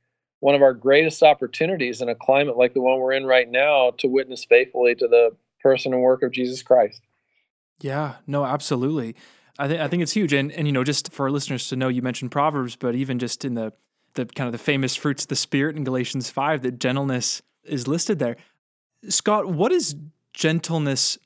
one 0.40 0.54
of 0.54 0.62
our 0.62 0.72
greatest 0.72 1.22
opportunities 1.22 2.00
in 2.00 2.08
a 2.08 2.14
climate 2.14 2.56
like 2.56 2.72
the 2.72 2.80
one 2.80 2.99
we're 2.99 3.12
in 3.12 3.26
right 3.26 3.49
now 3.49 3.92
to 3.99 4.08
witness 4.08 4.44
faithfully 4.44 4.94
to 4.94 5.06
the 5.06 5.30
person 5.62 5.92
and 5.92 6.02
work 6.02 6.22
of 6.22 6.32
Jesus 6.32 6.62
Christ. 6.62 7.02
Yeah, 7.80 8.14
no, 8.26 8.44
absolutely. 8.44 9.14
I 9.62 9.69
think 9.69 9.81
I 9.81 9.87
think 9.87 10.02
it's 10.02 10.12
huge, 10.12 10.33
and 10.33 10.50
and 10.50 10.66
you 10.66 10.73
know, 10.73 10.83
just 10.83 11.12
for 11.12 11.26
our 11.26 11.31
listeners 11.31 11.69
to 11.69 11.76
know, 11.76 11.87
you 11.87 12.02
mentioned 12.02 12.33
Proverbs, 12.33 12.75
but 12.75 12.97
even 12.97 13.21
just 13.21 13.45
in 13.45 13.54
the 13.54 13.73
the 14.14 14.26
kind 14.26 14.47
of 14.49 14.52
the 14.52 14.59
famous 14.59 14.97
fruits 14.97 15.23
of 15.23 15.28
the 15.28 15.37
spirit 15.37 15.76
in 15.76 15.85
Galatians 15.85 16.28
five, 16.31 16.62
that 16.62 16.81
gentleness 16.81 17.42
is 17.62 17.87
listed 17.87 18.19
there. 18.19 18.37
Scott, 19.09 19.47
what 19.47 19.71
is 19.71 19.95
gentleness 20.35 21.16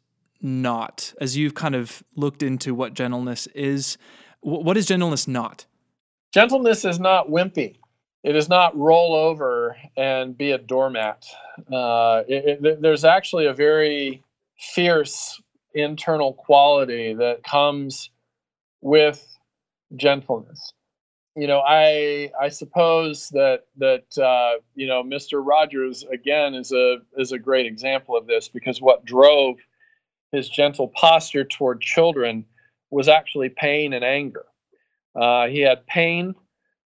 not? 0.43 1.15
As 1.19 1.35
you've 1.35 1.55
kind 1.55 1.75
of 1.75 2.03
looked 2.15 2.43
into 2.43 2.75
what 2.75 2.93
gentleness 2.93 3.47
is, 3.55 3.97
what 4.41 4.77
is 4.77 4.85
gentleness 4.85 5.27
not? 5.27 5.65
Gentleness 6.35 6.85
is 6.85 7.01
not 7.01 7.29
wimpy. 7.29 7.79
It 8.23 8.37
is 8.37 8.51
not 8.51 8.77
roll 8.77 9.15
over 9.15 9.77
and 9.97 10.37
be 10.37 10.51
a 10.51 10.59
doormat. 10.59 11.25
Uh, 11.73 12.23
it, 12.29 12.63
it, 12.63 12.83
there's 12.83 13.05
actually 13.05 13.47
a 13.47 13.55
very 13.55 14.23
fierce 14.59 15.41
internal 15.73 16.35
quality 16.35 17.15
that 17.15 17.43
comes 17.43 18.11
with 18.87 19.37
gentleness. 19.97 20.73
You 21.35 21.49
know, 21.49 21.61
I 21.67 22.31
I 22.41 22.49
suppose 22.49 23.29
that 23.31 23.65
that 23.79 24.07
uh, 24.17 24.61
you 24.77 24.87
know 24.87 25.03
Mr. 25.03 25.45
Rogers 25.45 26.05
again 26.05 26.55
is 26.55 26.71
a 26.71 26.99
is 27.17 27.33
a 27.33 27.39
great 27.39 27.67
example 27.67 28.17
of 28.17 28.29
this 28.29 28.49
because 28.49 28.81
what 28.81 29.05
drove 29.05 29.57
his 30.31 30.49
gentle 30.49 30.89
posture 30.89 31.45
toward 31.45 31.81
children 31.81 32.45
was 32.91 33.09
actually 33.09 33.49
pain 33.49 33.93
and 33.93 34.05
anger. 34.05 34.47
Uh, 35.21 35.49
he 35.49 35.61
had 35.61 35.85
pain 35.89 36.35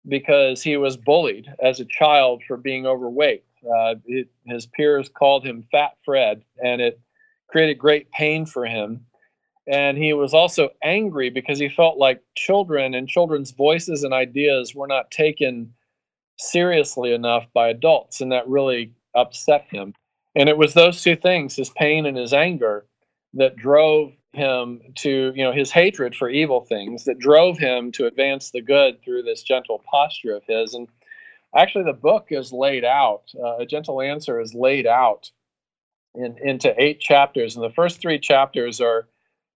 because 0.09 0.63
he 0.63 0.79
was 0.79 0.97
bullied 0.97 1.49
as 1.63 1.81
a 1.81 1.85
child 1.85 2.43
for 2.49 2.57
being 2.57 2.87
overweight. 2.87 3.45
Uh, 3.63 3.97
it, 4.07 4.29
his 4.47 4.67
peers 4.67 5.11
called 5.11 5.45
him 5.45 5.67
Fat 5.71 5.93
Fred, 6.03 6.43
and 6.65 6.81
it 6.81 6.99
created 7.49 7.75
great 7.75 8.11
pain 8.11 8.47
for 8.47 8.65
him. 8.65 9.05
And 9.71 9.97
he 9.97 10.13
was 10.13 10.35
also 10.35 10.71
angry 10.83 11.31
because 11.31 11.61
he 11.61 11.69
felt 11.69 11.97
like 11.97 12.21
children 12.37 12.93
and 12.95 13.09
children's 13.09 13.53
voices 13.53 14.03
and 14.03 14.13
ideas 14.13 14.75
were 14.75 14.89
not 14.89 15.13
taken 15.13 15.73
seriously 16.39 17.15
enough 17.15 17.47
by 17.55 17.69
adults. 17.69 18.21
And 18.21 18.33
that 18.33 18.49
really 18.49 18.93
upset 19.15 19.67
him. 19.71 19.95
And 20.35 20.49
it 20.49 20.59
was 20.59 20.75
those 20.75 21.03
two 21.03 21.15
things, 21.15 21.55
his 21.55 21.71
pain 21.71 22.07
and 22.07 22.17
his 22.17 22.33
anger, 22.33 22.87
that 23.35 23.57
drove 23.57 24.13
him 24.33 24.81
to, 24.97 25.33
you 25.37 25.45
know, 25.45 25.53
his 25.53 25.71
hatred 25.71 26.17
for 26.17 26.29
evil 26.29 26.63
things, 26.63 27.05
that 27.05 27.21
drove 27.21 27.57
him 27.57 27.93
to 27.93 28.07
advance 28.07 28.51
the 28.51 28.63
good 28.63 29.01
through 29.05 29.23
this 29.23 29.43
gentle 29.43 29.83
posture 29.89 30.35
of 30.35 30.43
his. 30.49 30.75
And 30.75 30.89
actually, 31.57 31.85
the 31.85 31.93
book 31.93 32.27
is 32.31 32.53
laid 32.53 32.85
out, 32.85 33.23
uh, 33.41 33.59
A 33.59 33.67
Gentle 33.67 34.01
Answer 34.01 34.41
is 34.41 34.53
laid 34.53 34.87
out 34.87 35.31
in, 36.17 36.37
into 36.43 36.75
eight 36.77 37.01
chapters. 37.01 37.55
And 37.55 37.65
the 37.65 37.75
first 37.75 38.01
three 38.01 38.19
chapters 38.19 38.81
are 38.81 39.07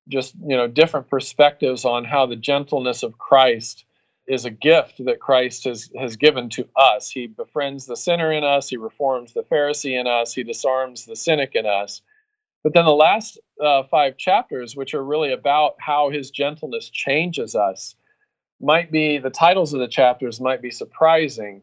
just 0.08 0.34
you 0.34 0.56
know 0.56 0.66
different 0.66 1.08
perspectives 1.08 1.84
on 1.84 2.04
how 2.04 2.26
the 2.26 2.37
gentleness 2.37 3.02
of 3.02 3.18
Christ 3.18 3.84
is 4.26 4.44
a 4.44 4.50
gift 4.50 5.04
that 5.04 5.20
Christ 5.20 5.64
has 5.64 5.90
has 5.99 6.16
given 6.16 6.49
to 6.50 6.68
us. 6.76 7.11
He 7.11 7.26
befriends 7.26 7.87
the 7.87 7.96
sinner 7.96 8.32
in 8.32 8.44
us, 8.44 8.68
he 8.68 8.76
reforms 8.76 9.32
the 9.32 9.42
Pharisee 9.42 9.99
in 9.99 10.06
us, 10.06 10.34
he 10.34 10.42
disarms 10.42 11.04
the 11.04 11.16
cynic 11.16 11.52
in 11.54 11.66
us. 11.66 12.02
But 12.62 12.73
then 12.73 12.87
the 12.87 12.92
last 12.92 13.38
uh, 13.62 13.82
five 13.90 14.16
chapters, 14.16 14.75
which 14.75 14.94
are 14.94 15.04
really 15.04 15.32
about 15.32 15.75
how 15.78 16.08
his 16.08 16.30
gentleness 16.30 16.88
changes 16.88 17.54
us, 17.54 17.94
might 18.61 18.90
be 18.90 19.18
the 19.18 19.30
titles 19.30 19.75
of 19.75 19.80
the 19.80 19.88
chapters 19.88 20.40
might 20.40 20.62
be 20.62 20.70
surprising 20.70 21.61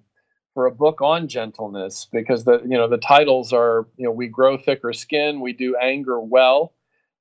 for 0.53 0.65
a 0.65 0.71
book 0.71 1.01
on 1.01 1.27
gentleness 1.27 2.07
because 2.11 2.43
the 2.43 2.59
you 2.61 2.77
know 2.77 2.87
the 2.87 2.97
titles 2.97 3.53
are 3.53 3.87
you 3.97 4.05
know 4.05 4.11
we 4.11 4.27
grow 4.27 4.57
thicker 4.57 4.93
skin, 4.93 5.39
we 5.39 5.53
do 5.53 5.75
anger 5.77 6.19
well, 6.19 6.73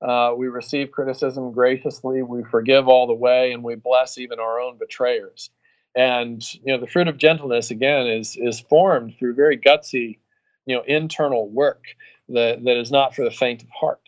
uh, 0.02 0.32
we 0.36 0.48
receive 0.48 0.90
criticism 0.90 1.52
graciously. 1.52 2.22
We 2.22 2.42
forgive 2.44 2.88
all 2.88 3.06
the 3.06 3.14
way, 3.14 3.52
and 3.52 3.62
we 3.62 3.74
bless 3.74 4.16
even 4.18 4.40
our 4.40 4.60
own 4.60 4.78
betrayers. 4.78 5.50
And 5.94 6.42
you 6.54 6.72
know, 6.72 6.78
the 6.78 6.86
fruit 6.86 7.08
of 7.08 7.18
gentleness 7.18 7.70
again 7.70 8.06
is 8.06 8.36
is 8.36 8.60
formed 8.60 9.16
through 9.18 9.34
very 9.34 9.58
gutsy, 9.58 10.18
you 10.66 10.76
know, 10.76 10.82
internal 10.86 11.48
work 11.48 11.84
that 12.28 12.64
that 12.64 12.76
is 12.76 12.90
not 12.90 13.14
for 13.14 13.24
the 13.24 13.30
faint 13.30 13.62
of 13.62 13.68
heart. 13.68 14.00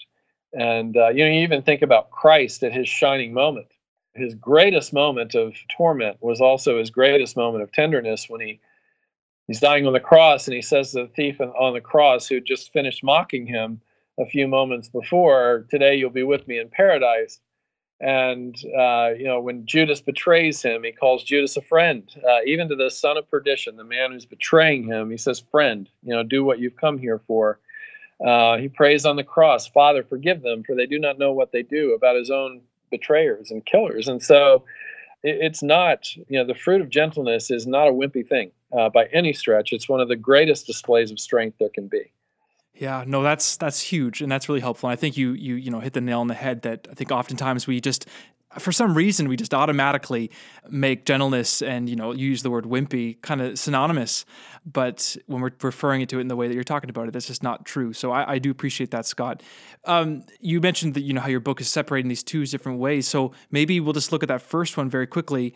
And 0.52 0.96
uh, 0.96 1.08
you 1.08 1.24
know, 1.24 1.30
you 1.30 1.40
even 1.40 1.62
think 1.62 1.82
about 1.82 2.10
Christ 2.10 2.62
at 2.62 2.72
his 2.72 2.88
shining 2.88 3.34
moment. 3.34 3.66
His 4.14 4.34
greatest 4.34 4.92
moment 4.92 5.34
of 5.34 5.54
torment 5.74 6.18
was 6.20 6.40
also 6.40 6.78
his 6.78 6.90
greatest 6.90 7.36
moment 7.36 7.62
of 7.62 7.72
tenderness 7.72 8.28
when 8.28 8.40
he 8.40 8.60
he's 9.46 9.60
dying 9.60 9.86
on 9.86 9.92
the 9.92 10.00
cross, 10.00 10.46
and 10.46 10.54
he 10.54 10.62
says 10.62 10.92
to 10.92 11.02
the 11.02 11.08
thief 11.08 11.40
on 11.40 11.74
the 11.74 11.80
cross 11.80 12.28
who 12.28 12.40
just 12.40 12.72
finished 12.72 13.04
mocking 13.04 13.46
him 13.46 13.80
a 14.18 14.26
few 14.26 14.46
moments 14.46 14.88
before, 14.88 15.66
today 15.70 15.96
you'll 15.96 16.10
be 16.10 16.22
with 16.22 16.46
me 16.46 16.58
in 16.58 16.68
paradise. 16.68 17.40
And, 18.00 18.56
uh, 18.76 19.10
you 19.16 19.24
know, 19.24 19.40
when 19.40 19.64
Judas 19.64 20.00
betrays 20.00 20.60
him, 20.60 20.82
he 20.82 20.90
calls 20.90 21.22
Judas 21.22 21.56
a 21.56 21.62
friend. 21.62 22.10
Uh, 22.28 22.40
even 22.44 22.68
to 22.68 22.74
the 22.74 22.90
son 22.90 23.16
of 23.16 23.30
perdition, 23.30 23.76
the 23.76 23.84
man 23.84 24.10
who's 24.10 24.26
betraying 24.26 24.84
him, 24.84 25.10
he 25.10 25.16
says, 25.16 25.44
Friend, 25.52 25.88
you 26.02 26.12
know, 26.12 26.24
do 26.24 26.44
what 26.44 26.58
you've 26.58 26.76
come 26.76 26.98
here 26.98 27.20
for. 27.26 27.60
Uh, 28.24 28.56
he 28.56 28.68
prays 28.68 29.06
on 29.06 29.16
the 29.16 29.24
cross, 29.24 29.68
Father, 29.68 30.02
forgive 30.02 30.42
them, 30.42 30.62
for 30.64 30.74
they 30.74 30.86
do 30.86 30.98
not 30.98 31.18
know 31.18 31.32
what 31.32 31.52
they 31.52 31.62
do 31.62 31.94
about 31.94 32.16
his 32.16 32.30
own 32.30 32.60
betrayers 32.90 33.50
and 33.50 33.64
killers. 33.66 34.08
And 34.08 34.22
so 34.22 34.64
it, 35.22 35.38
it's 35.40 35.62
not, 35.62 36.14
you 36.16 36.38
know, 36.38 36.44
the 36.44 36.54
fruit 36.54 36.80
of 36.80 36.88
gentleness 36.88 37.50
is 37.50 37.66
not 37.66 37.88
a 37.88 37.92
wimpy 37.92 38.28
thing 38.28 38.50
uh, 38.76 38.88
by 38.88 39.06
any 39.12 39.32
stretch. 39.32 39.72
It's 39.72 39.88
one 39.88 40.00
of 40.00 40.08
the 40.08 40.16
greatest 40.16 40.66
displays 40.66 41.10
of 41.10 41.20
strength 41.20 41.58
there 41.58 41.68
can 41.68 41.88
be. 41.88 42.12
Yeah, 42.74 43.04
no, 43.06 43.22
that's 43.22 43.56
that's 43.58 43.80
huge, 43.80 44.22
and 44.22 44.32
that's 44.32 44.48
really 44.48 44.60
helpful. 44.60 44.88
And 44.88 44.96
I 44.96 44.96
think 44.96 45.16
you 45.16 45.32
you 45.32 45.54
you 45.56 45.70
know 45.70 45.80
hit 45.80 45.92
the 45.92 46.00
nail 46.00 46.20
on 46.20 46.28
the 46.28 46.34
head. 46.34 46.62
That 46.62 46.88
I 46.90 46.94
think 46.94 47.10
oftentimes 47.10 47.66
we 47.66 47.80
just 47.80 48.06
for 48.58 48.72
some 48.72 48.94
reason 48.94 49.28
we 49.28 49.36
just 49.36 49.54
automatically 49.54 50.30
make 50.68 51.04
gentleness 51.04 51.62
and 51.62 51.88
you 51.88 51.96
know 51.96 52.12
use 52.12 52.42
the 52.42 52.50
word 52.50 52.64
wimpy 52.64 53.20
kind 53.22 53.40
of 53.40 53.58
synonymous 53.58 54.24
but 54.66 55.16
when 55.26 55.40
we're 55.40 55.50
referring 55.62 56.06
to 56.06 56.18
it 56.18 56.20
in 56.20 56.28
the 56.28 56.36
way 56.36 56.48
that 56.48 56.54
you're 56.54 56.64
talking 56.64 56.90
about 56.90 57.08
it 57.08 57.12
that's 57.12 57.26
just 57.26 57.42
not 57.42 57.64
true 57.64 57.92
so 57.92 58.12
i, 58.12 58.34
I 58.34 58.38
do 58.38 58.50
appreciate 58.50 58.90
that 58.90 59.06
scott 59.06 59.42
um, 59.84 60.24
you 60.40 60.60
mentioned 60.60 60.94
that 60.94 61.00
you 61.00 61.12
know 61.12 61.20
how 61.20 61.28
your 61.28 61.40
book 61.40 61.60
is 61.60 61.68
separating 61.68 62.08
these 62.08 62.22
two 62.22 62.44
different 62.46 62.78
ways 62.78 63.08
so 63.08 63.32
maybe 63.50 63.80
we'll 63.80 63.92
just 63.92 64.12
look 64.12 64.22
at 64.22 64.28
that 64.28 64.42
first 64.42 64.76
one 64.76 64.90
very 64.90 65.06
quickly 65.06 65.54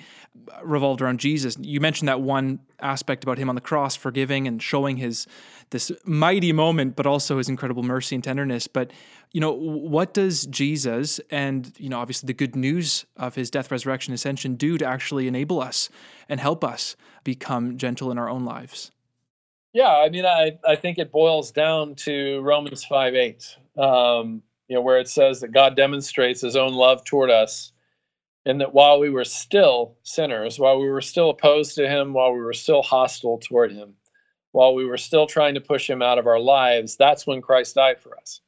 revolved 0.62 1.02
around 1.02 1.20
jesus 1.20 1.56
you 1.60 1.80
mentioned 1.80 2.08
that 2.08 2.20
one 2.20 2.60
aspect 2.80 3.24
about 3.24 3.38
him 3.38 3.48
on 3.48 3.54
the 3.54 3.60
cross 3.60 3.94
forgiving 3.94 4.46
and 4.46 4.62
showing 4.62 4.96
his 4.96 5.26
this 5.70 5.90
mighty 6.04 6.52
moment 6.52 6.96
but 6.96 7.06
also 7.06 7.38
his 7.38 7.48
incredible 7.48 7.82
mercy 7.82 8.14
and 8.14 8.24
tenderness 8.24 8.66
but 8.66 8.90
you 9.32 9.40
know, 9.40 9.52
what 9.52 10.14
does 10.14 10.46
Jesus 10.46 11.20
and, 11.30 11.72
you 11.78 11.88
know, 11.88 11.98
obviously 11.98 12.26
the 12.26 12.32
good 12.32 12.56
news 12.56 13.04
of 13.16 13.34
his 13.34 13.50
death, 13.50 13.70
resurrection, 13.70 14.14
ascension 14.14 14.54
do 14.54 14.78
to 14.78 14.86
actually 14.86 15.28
enable 15.28 15.60
us 15.60 15.90
and 16.28 16.40
help 16.40 16.64
us 16.64 16.96
become 17.24 17.76
gentle 17.76 18.10
in 18.10 18.18
our 18.18 18.30
own 18.30 18.44
lives? 18.44 18.92
Yeah, 19.72 19.94
I 19.94 20.08
mean, 20.08 20.24
I, 20.24 20.58
I 20.66 20.76
think 20.76 20.96
it 20.96 21.12
boils 21.12 21.50
down 21.50 21.96
to 21.96 22.40
Romans 22.40 22.84
5 22.84 23.14
8, 23.14 23.56
um, 23.76 24.42
you 24.68 24.76
know, 24.76 24.80
where 24.80 24.98
it 24.98 25.08
says 25.08 25.40
that 25.40 25.52
God 25.52 25.76
demonstrates 25.76 26.40
his 26.40 26.56
own 26.56 26.72
love 26.72 27.04
toward 27.04 27.30
us 27.30 27.72
and 28.46 28.60
that 28.60 28.72
while 28.72 28.98
we 28.98 29.10
were 29.10 29.24
still 29.24 29.96
sinners, 30.02 30.58
while 30.58 30.80
we 30.80 30.88
were 30.88 31.02
still 31.02 31.30
opposed 31.30 31.74
to 31.74 31.86
him, 31.86 32.14
while 32.14 32.32
we 32.32 32.40
were 32.40 32.54
still 32.54 32.82
hostile 32.82 33.38
toward 33.38 33.72
him, 33.72 33.94
while 34.56 34.74
we 34.74 34.86
were 34.86 34.96
still 34.96 35.26
trying 35.26 35.52
to 35.52 35.60
push 35.60 35.88
him 35.88 36.00
out 36.00 36.16
of 36.16 36.26
our 36.26 36.40
lives, 36.40 36.96
that's 36.96 37.26
when 37.26 37.42
Christ 37.42 37.74
died 37.74 38.00
for 38.00 38.16
us. 38.16 38.40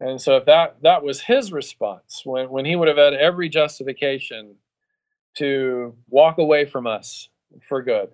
And 0.00 0.18
so 0.18 0.38
if 0.38 0.46
that 0.46 0.78
that 0.80 1.02
was 1.02 1.20
his 1.20 1.52
response 1.52 2.22
when, 2.24 2.48
when 2.48 2.64
he 2.64 2.76
would 2.76 2.88
have 2.88 2.96
had 2.96 3.12
every 3.12 3.50
justification 3.50 4.54
to 5.36 5.94
walk 6.08 6.38
away 6.38 6.64
from 6.64 6.86
us 6.86 7.28
for 7.68 7.82
good, 7.82 8.08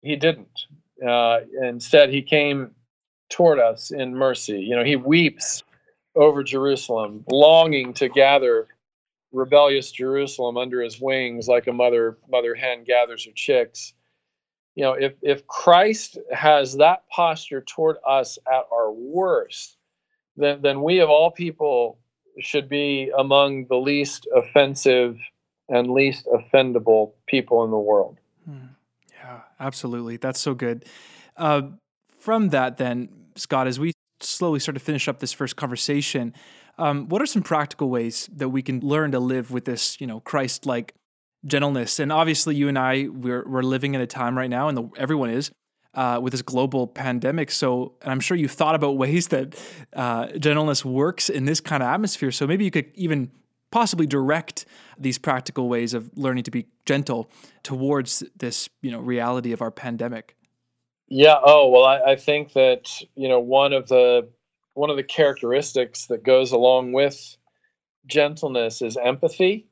he 0.00 0.14
didn't. 0.14 0.66
Uh, 1.04 1.40
instead, 1.60 2.08
he 2.08 2.22
came 2.22 2.70
toward 3.30 3.58
us 3.58 3.90
in 3.90 4.14
mercy. 4.14 4.60
You 4.60 4.76
know, 4.76 4.84
he 4.84 4.94
weeps 4.94 5.64
over 6.14 6.44
Jerusalem, 6.44 7.24
longing 7.32 7.94
to 7.94 8.08
gather 8.08 8.68
rebellious 9.32 9.90
Jerusalem 9.90 10.56
under 10.56 10.80
his 10.82 11.00
wings 11.00 11.48
like 11.48 11.66
a 11.66 11.72
mother 11.72 12.18
mother 12.30 12.54
hen 12.54 12.84
gathers 12.84 13.26
her 13.26 13.32
chicks. 13.34 13.92
You 14.80 14.86
know, 14.86 14.92
if 14.94 15.12
if 15.20 15.46
Christ 15.46 16.16
has 16.32 16.74
that 16.78 17.06
posture 17.10 17.60
toward 17.60 17.98
us 18.08 18.38
at 18.50 18.64
our 18.72 18.90
worst, 18.90 19.76
then, 20.38 20.62
then 20.62 20.80
we 20.80 21.00
of 21.00 21.10
all 21.10 21.30
people 21.30 21.98
should 22.38 22.66
be 22.66 23.12
among 23.18 23.66
the 23.66 23.76
least 23.76 24.26
offensive 24.34 25.18
and 25.68 25.90
least 25.90 26.26
offendable 26.32 27.12
people 27.26 27.62
in 27.62 27.70
the 27.70 27.78
world. 27.78 28.16
Hmm. 28.46 28.68
Yeah, 29.12 29.40
absolutely. 29.60 30.16
That's 30.16 30.40
so 30.40 30.54
good. 30.54 30.86
Uh, 31.36 31.62
from 32.18 32.48
that, 32.48 32.78
then, 32.78 33.10
Scott, 33.36 33.66
as 33.66 33.78
we 33.78 33.92
slowly 34.20 34.60
start 34.60 34.76
to 34.76 34.80
finish 34.80 35.08
up 35.08 35.18
this 35.18 35.34
first 35.34 35.56
conversation, 35.56 36.32
um, 36.78 37.06
what 37.10 37.20
are 37.20 37.26
some 37.26 37.42
practical 37.42 37.90
ways 37.90 38.30
that 38.34 38.48
we 38.48 38.62
can 38.62 38.80
learn 38.80 39.12
to 39.12 39.20
live 39.20 39.50
with 39.50 39.66
this, 39.66 40.00
you 40.00 40.06
know, 40.06 40.20
Christ-like 40.20 40.94
gentleness? 41.44 41.98
And 41.98 42.12
obviously, 42.12 42.54
you 42.56 42.68
and 42.68 42.78
I, 42.78 43.08
we're 43.08 43.46
we're 43.46 43.62
living 43.62 43.94
in 43.94 44.00
a 44.00 44.06
time 44.06 44.36
right 44.36 44.50
now, 44.50 44.68
and 44.68 44.76
the, 44.76 44.88
everyone 44.96 45.30
is 45.30 45.50
uh, 45.94 46.20
with 46.22 46.32
this 46.32 46.42
global 46.42 46.86
pandemic. 46.86 47.50
So, 47.50 47.94
and 48.02 48.10
I'm 48.10 48.20
sure 48.20 48.36
you've 48.36 48.52
thought 48.52 48.74
about 48.74 48.96
ways 48.96 49.28
that 49.28 49.58
uh, 49.92 50.26
gentleness 50.38 50.84
works 50.84 51.28
in 51.28 51.44
this 51.44 51.60
kind 51.60 51.82
of 51.82 51.88
atmosphere. 51.88 52.30
So 52.30 52.46
maybe 52.46 52.64
you 52.64 52.70
could 52.70 52.90
even 52.94 53.30
possibly 53.70 54.06
direct 54.06 54.66
these 54.98 55.18
practical 55.18 55.68
ways 55.68 55.94
of 55.94 56.10
learning 56.16 56.44
to 56.44 56.50
be 56.50 56.66
gentle 56.86 57.30
towards 57.62 58.22
this, 58.36 58.68
you 58.82 58.90
know, 58.90 59.00
reality 59.00 59.52
of 59.52 59.62
our 59.62 59.70
pandemic. 59.70 60.36
Yeah. 61.08 61.36
Oh 61.42 61.68
well, 61.68 61.84
I, 61.84 62.12
I 62.12 62.16
think 62.16 62.52
that 62.52 62.88
you 63.16 63.28
know 63.28 63.40
one 63.40 63.72
of 63.72 63.88
the 63.88 64.28
one 64.74 64.90
of 64.90 64.96
the 64.96 65.02
characteristics 65.02 66.06
that 66.06 66.22
goes 66.22 66.52
along 66.52 66.92
with 66.92 67.36
gentleness 68.06 68.80
is 68.80 68.96
empathy, 68.96 69.66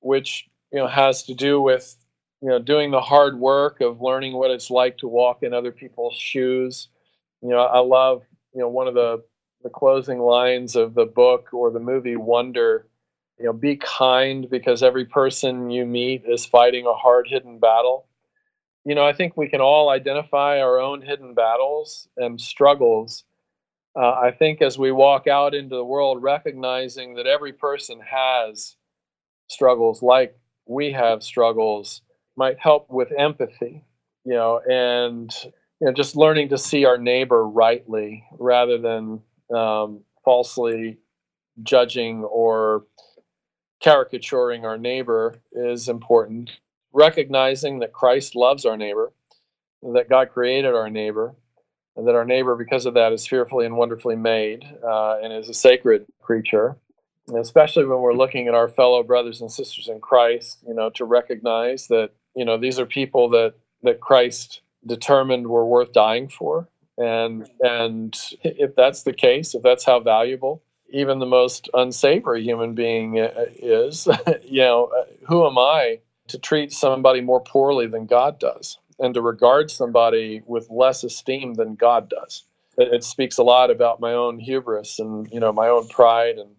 which 0.00 0.48
you 0.72 0.78
know 0.78 0.86
has 0.86 1.24
to 1.24 1.34
do 1.34 1.60
with 1.60 1.96
you 2.42 2.48
know 2.48 2.58
doing 2.58 2.90
the 2.90 3.00
hard 3.00 3.38
work 3.38 3.80
of 3.80 4.00
learning 4.00 4.34
what 4.34 4.50
it's 4.50 4.70
like 4.70 4.98
to 4.98 5.08
walk 5.08 5.42
in 5.42 5.52
other 5.52 5.72
people's 5.72 6.14
shoes. 6.14 6.88
You 7.42 7.50
know 7.50 7.60
i 7.60 7.78
love 7.78 8.22
you 8.54 8.60
know 8.60 8.68
one 8.68 8.88
of 8.88 8.94
the 8.94 9.22
the 9.62 9.70
closing 9.70 10.18
lines 10.18 10.76
of 10.76 10.94
the 10.94 11.06
book 11.06 11.48
or 11.52 11.70
the 11.70 11.80
movie 11.80 12.16
wonder 12.16 12.86
you 13.38 13.46
know 13.46 13.52
be 13.52 13.76
kind 13.76 14.48
because 14.50 14.82
every 14.82 15.04
person 15.04 15.70
you 15.70 15.86
meet 15.86 16.24
is 16.26 16.46
fighting 16.46 16.86
a 16.86 16.94
hard 16.94 17.26
hidden 17.28 17.58
battle. 17.58 18.06
You 18.84 18.94
know 18.94 19.04
i 19.06 19.12
think 19.12 19.36
we 19.36 19.48
can 19.48 19.60
all 19.60 19.90
identify 19.90 20.60
our 20.60 20.80
own 20.80 21.02
hidden 21.02 21.34
battles 21.34 22.08
and 22.16 22.40
struggles. 22.40 23.24
Uh, 23.96 24.12
i 24.12 24.30
think 24.30 24.62
as 24.62 24.78
we 24.78 24.92
walk 24.92 25.26
out 25.26 25.54
into 25.54 25.76
the 25.76 25.84
world 25.84 26.22
recognizing 26.22 27.14
that 27.14 27.26
every 27.26 27.52
person 27.52 28.00
has 28.00 28.76
struggles 29.48 30.02
like 30.02 30.39
we 30.70 30.92
have 30.92 31.22
struggles 31.22 32.02
might 32.36 32.58
help 32.60 32.88
with 32.88 33.08
empathy, 33.18 33.84
you 34.24 34.34
know, 34.34 34.60
and 34.70 35.34
you 35.44 35.86
know, 35.86 35.92
just 35.92 36.14
learning 36.14 36.48
to 36.50 36.58
see 36.58 36.84
our 36.84 36.96
neighbor 36.96 37.46
rightly 37.46 38.24
rather 38.38 38.78
than 38.78 39.20
um, 39.54 40.00
falsely 40.24 40.98
judging 41.64 42.22
or 42.22 42.84
caricaturing 43.82 44.64
our 44.64 44.78
neighbor 44.78 45.40
is 45.52 45.88
important. 45.88 46.50
Recognizing 46.92 47.80
that 47.80 47.92
Christ 47.92 48.36
loves 48.36 48.64
our 48.64 48.76
neighbor, 48.76 49.12
that 49.94 50.08
God 50.08 50.30
created 50.30 50.74
our 50.74 50.88
neighbor, 50.90 51.34
and 51.96 52.06
that 52.06 52.14
our 52.14 52.24
neighbor, 52.24 52.54
because 52.54 52.86
of 52.86 52.94
that, 52.94 53.12
is 53.12 53.26
fearfully 53.26 53.66
and 53.66 53.76
wonderfully 53.76 54.16
made 54.16 54.64
uh, 54.84 55.18
and 55.22 55.32
is 55.32 55.48
a 55.48 55.54
sacred 55.54 56.06
creature. 56.20 56.76
Especially 57.38 57.84
when 57.84 58.00
we're 58.00 58.14
looking 58.14 58.48
at 58.48 58.54
our 58.54 58.68
fellow 58.68 59.02
brothers 59.02 59.40
and 59.40 59.50
sisters 59.50 59.88
in 59.88 60.00
Christ, 60.00 60.58
you 60.66 60.74
know, 60.74 60.90
to 60.90 61.04
recognize 61.04 61.86
that 61.88 62.10
you 62.34 62.44
know 62.44 62.56
these 62.58 62.78
are 62.78 62.86
people 62.86 63.28
that 63.30 63.54
that 63.82 64.00
Christ 64.00 64.62
determined 64.86 65.46
were 65.46 65.66
worth 65.66 65.92
dying 65.92 66.28
for. 66.28 66.68
And 66.98 67.48
and 67.60 68.16
if 68.42 68.74
that's 68.76 69.02
the 69.04 69.12
case 69.12 69.54
if 69.54 69.62
that's 69.62 69.84
how 69.84 70.00
valuable 70.00 70.62
even 70.92 71.18
the 71.18 71.26
most 71.26 71.68
unsavory 71.74 72.42
human 72.42 72.74
being 72.74 73.20
uh, 73.20 73.46
is 73.56 74.08
you 74.42 74.60
know 74.60 74.86
uh, 74.86 75.04
who 75.26 75.46
am 75.46 75.56
i 75.56 75.98
to 76.28 76.38
treat 76.38 76.72
somebody 76.72 77.20
more 77.20 77.40
poorly 77.40 77.86
than 77.86 78.06
god 78.06 78.38
does? 78.38 78.78
And 78.98 79.14
to 79.14 79.22
regard 79.22 79.70
somebody 79.70 80.42
with 80.46 80.68
less 80.70 81.02
esteem 81.04 81.54
than 81.54 81.74
god 81.74 82.10
does. 82.10 82.44
It, 82.76 82.92
it 82.94 83.04
speaks 83.04 83.38
a 83.38 83.42
lot 83.42 83.70
about 83.70 83.98
my 84.00 84.12
own 84.12 84.38
hubris 84.38 84.98
and 84.98 85.28
you 85.32 85.40
know 85.40 85.52
my 85.52 85.68
own 85.68 85.88
pride 85.88 86.36
and 86.38 86.50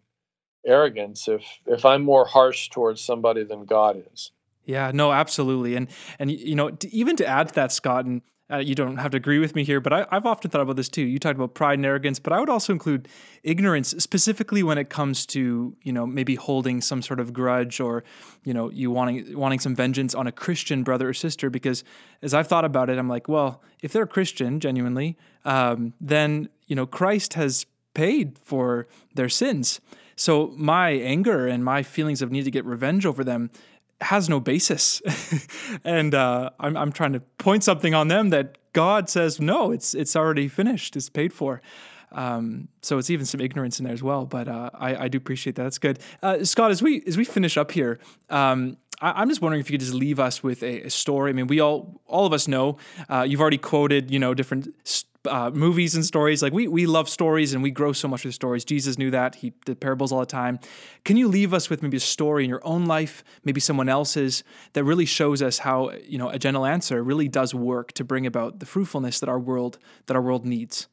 arrogance 0.66 1.28
if 1.28 1.44
if 1.66 1.86
i'm 1.86 2.04
more 2.04 2.26
harsh 2.26 2.70
towards 2.70 3.02
somebody 3.02 3.44
than 3.44 3.66
god 3.66 4.04
is 4.14 4.32
yeah, 4.66 4.92
no, 4.94 5.12
absolutely, 5.12 5.76
and 5.76 5.88
and 6.20 6.32
you 6.32 6.56
know, 6.56 6.70
to, 6.70 6.96
even 6.96 7.16
to 7.18 7.26
add 7.26 7.50
to 7.50 7.54
that, 7.56 7.72
Scott, 7.72 8.06
and 8.06 8.22
uh, 8.52 8.58
you 8.58 8.76
don't 8.76 8.98
have 8.98 9.12
to 9.12 9.18
agree 9.18 9.40
with 9.40 9.56
me 9.56 9.64
here, 9.64 9.80
but 9.80 9.94
I, 9.94 10.06
have 10.12 10.26
often 10.26 10.52
thought 10.52 10.62
about 10.62 10.76
this 10.76 10.90
too. 10.90 11.02
You 11.02 11.20
talked 11.20 11.38
about 11.38 11.56
pride 11.56 11.80
and 11.80 11.86
arrogance, 11.86 12.20
but 12.20 12.34
I 12.34 12.40
would 12.40 12.50
also 12.50 12.74
include 12.74 13.08
ignorance, 13.44 13.90
specifically 13.98 14.62
when 14.62 14.78
it 14.78 14.90
comes 14.90 15.26
to 15.28 15.76
you 15.82 15.94
know 15.94 16.06
maybe 16.06 16.36
holding 16.36 16.80
some 16.82 17.02
sort 17.02 17.20
of 17.20 17.34
grudge 17.34 17.80
or 17.80 18.04
you 18.44 18.54
know 18.54 18.70
you 18.70 18.92
wanting 18.92 19.38
wanting 19.38 19.60
some 19.60 19.76
vengeance 19.76 20.14
on 20.14 20.28
a 20.28 20.32
Christian 20.32 20.84
brother 20.84 21.10
or 21.10 21.14
sister. 21.14 21.50
Because 21.50 21.84
as 22.22 22.34
I've 22.34 22.48
thought 22.48 22.66
about 22.66 22.90
it, 22.90 23.00
I'm 23.00 23.10
like, 23.10 23.28
well, 23.28 23.64
if 23.82 23.94
they're 23.94 24.08
Christian 24.08 24.60
genuinely, 24.60 25.18
um, 25.44 25.94
then 26.00 26.50
you 26.68 26.76
know 26.76 26.86
Christ 26.86 27.34
has 27.34 27.66
paid 27.94 28.38
for 28.44 28.88
their 29.16 29.30
sins. 29.30 29.82
So 30.16 30.54
my 30.56 30.92
anger 30.92 31.48
and 31.48 31.64
my 31.64 31.84
feelings 31.84 32.22
of 32.22 32.32
need 32.32 32.46
to 32.46 32.52
get 32.52 32.66
revenge 32.66 33.06
over 33.06 33.24
them 33.24 33.50
has 34.02 34.30
no 34.30 34.40
basis. 34.40 35.02
and 35.84 36.14
uh, 36.14 36.50
I'm, 36.60 36.76
I'm 36.76 36.92
trying 36.92 37.14
to 37.14 37.20
point 37.20 37.64
something 37.64 37.94
on 37.94 38.08
them 38.08 38.30
that 38.30 38.58
God 38.74 39.10
says, 39.10 39.40
no, 39.40 39.72
it's, 39.72 39.94
it's 39.94 40.16
already 40.16 40.48
finished, 40.48 40.96
it's 40.96 41.10
paid 41.10 41.34
for. 41.34 41.62
Um, 42.14 42.68
so 42.82 42.98
it's 42.98 43.10
even 43.10 43.26
some 43.26 43.40
ignorance 43.40 43.80
in 43.80 43.86
there 43.86 43.94
as 43.94 44.04
well, 44.04 44.26
but 44.26 44.48
uh, 44.48 44.70
I, 44.74 45.06
I, 45.06 45.08
do 45.08 45.18
appreciate 45.18 45.56
that. 45.56 45.64
That's 45.64 45.78
good. 45.78 46.00
Uh, 46.22 46.44
Scott, 46.44 46.70
as 46.70 46.82
we 46.82 47.02
as 47.08 47.16
we 47.16 47.24
finish 47.24 47.56
up 47.56 47.72
here, 47.72 48.00
um, 48.30 48.76
I, 49.00 49.22
am 49.22 49.30
just 49.30 49.42
wondering 49.42 49.62
if 49.62 49.70
you 49.70 49.76
could 49.76 49.86
just 49.86 49.94
leave 49.94 50.20
us 50.20 50.44
with 50.44 50.62
a, 50.62 50.82
a 50.82 50.90
story. 50.90 51.30
I 51.30 51.34
mean, 51.34 51.48
we 51.48 51.62
all 51.62 52.02
all 52.08 52.26
of 52.26 52.34
us 52.34 52.50
know 52.50 52.78
uh, 53.08 53.26
you've 53.26 53.40
already 53.40 53.58
quoted, 53.58 54.12
you 54.12 54.20
know, 54.20 54.34
different 54.34 54.76
uh, 55.28 55.52
movies 55.54 55.96
and 55.96 56.06
stories. 56.06 56.42
Like 56.42 56.54
we 56.54 56.68
we 56.68 56.86
love 56.86 57.10
stories 57.10 57.54
and 57.54 57.62
we 57.62 57.72
grow 57.72 57.94
so 57.94 58.08
much 58.08 58.26
with 58.26 58.34
stories. 58.34 58.66
Jesus 58.66 58.98
knew 58.98 59.12
that. 59.12 59.36
He 59.36 59.54
did 59.66 59.80
parables 59.80 60.12
all 60.12 60.20
the 60.20 60.26
time. 60.26 60.60
Can 61.06 61.18
you 61.18 61.28
leave 61.28 61.54
us 61.54 61.70
with 61.70 61.84
maybe 61.84 61.98
a 61.98 62.00
story 62.02 62.44
in 62.44 62.50
your 62.50 62.66
own 62.66 62.86
life, 62.86 63.24
maybe 63.44 63.60
someone 63.60 63.90
else's, 63.90 64.44
that 64.74 64.84
really 64.84 65.06
shows 65.06 65.42
us 65.42 65.60
how 65.60 65.92
you 66.04 66.18
know 66.18 66.30
a 66.30 66.40
gentle 66.40 66.66
answer 66.66 67.04
really 67.04 67.28
does 67.28 67.54
work 67.54 67.92
to 67.94 68.04
bring 68.04 68.26
about 68.26 68.60
the 68.60 68.66
fruitfulness 68.66 69.20
that 69.20 69.30
our 69.30 69.40
world 69.40 69.78
that 70.08 70.16
our 70.16 70.22
world 70.22 70.46
needs? 70.46 70.88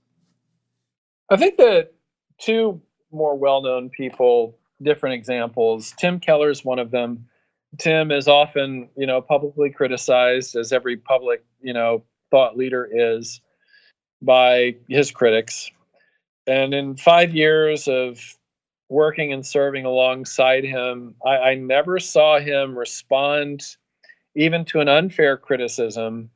I 1.30 1.36
think 1.36 1.56
that 1.58 1.92
two 2.38 2.80
more 3.10 3.36
well-known 3.36 3.90
people, 3.90 4.58
different 4.82 5.14
examples. 5.14 5.94
Tim 5.98 6.20
Keller 6.20 6.50
is 6.50 6.64
one 6.64 6.78
of 6.78 6.90
them. 6.90 7.26
Tim 7.78 8.10
is 8.10 8.28
often, 8.28 8.88
you 8.96 9.06
know, 9.06 9.20
publicly 9.20 9.70
criticized, 9.70 10.56
as 10.56 10.72
every 10.72 10.96
public, 10.96 11.44
you 11.60 11.72
know, 11.72 12.02
thought 12.30 12.56
leader 12.56 12.88
is 12.90 13.40
by 14.22 14.74
his 14.88 15.10
critics. 15.10 15.70
And 16.46 16.74
in 16.74 16.96
five 16.96 17.34
years 17.34 17.88
of 17.88 18.20
working 18.88 19.32
and 19.32 19.44
serving 19.44 19.84
alongside 19.84 20.64
him, 20.64 21.14
I, 21.24 21.36
I 21.36 21.54
never 21.54 21.98
saw 21.98 22.38
him 22.38 22.76
respond 22.76 23.64
even 24.34 24.64
to 24.66 24.80
an 24.80 24.88
unfair 24.88 25.36
criticism 25.36 26.30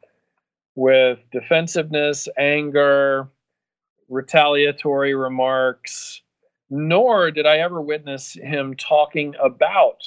with 0.74 1.18
defensiveness, 1.30 2.28
anger, 2.38 3.28
retaliatory 4.08 5.14
remarks, 5.14 6.22
nor 6.70 7.30
did 7.30 7.46
I 7.46 7.58
ever 7.58 7.80
witness 7.80 8.32
him 8.32 8.74
talking 8.76 9.34
about 9.42 10.02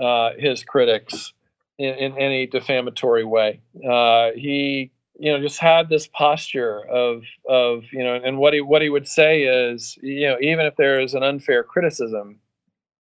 uh, 0.00 0.30
his 0.38 0.64
critics 0.64 1.32
in, 1.78 1.94
in, 1.94 2.18
any 2.18 2.46
defamatory 2.46 3.24
way. 3.24 3.60
Uh, 3.88 4.30
he 4.36 4.92
you 5.20 5.30
know 5.30 5.38
just 5.38 5.60
had 5.60 5.88
this 5.88 6.08
posture 6.08 6.80
of 6.86 7.22
of 7.46 7.84
you 7.92 8.02
know 8.02 8.14
and 8.14 8.38
what 8.38 8.54
he 8.54 8.60
what 8.62 8.80
he 8.80 8.88
would 8.88 9.06
say 9.06 9.42
is 9.42 9.98
you 10.02 10.26
know 10.26 10.38
even 10.40 10.64
if 10.64 10.74
there 10.76 10.98
is 10.98 11.12
an 11.14 11.22
unfair 11.22 11.62
criticism 11.62 12.40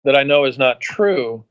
that 0.05 0.17
I 0.17 0.25
know 0.25 0.45
is 0.45 0.59
not 0.59 0.81
true 0.81 1.45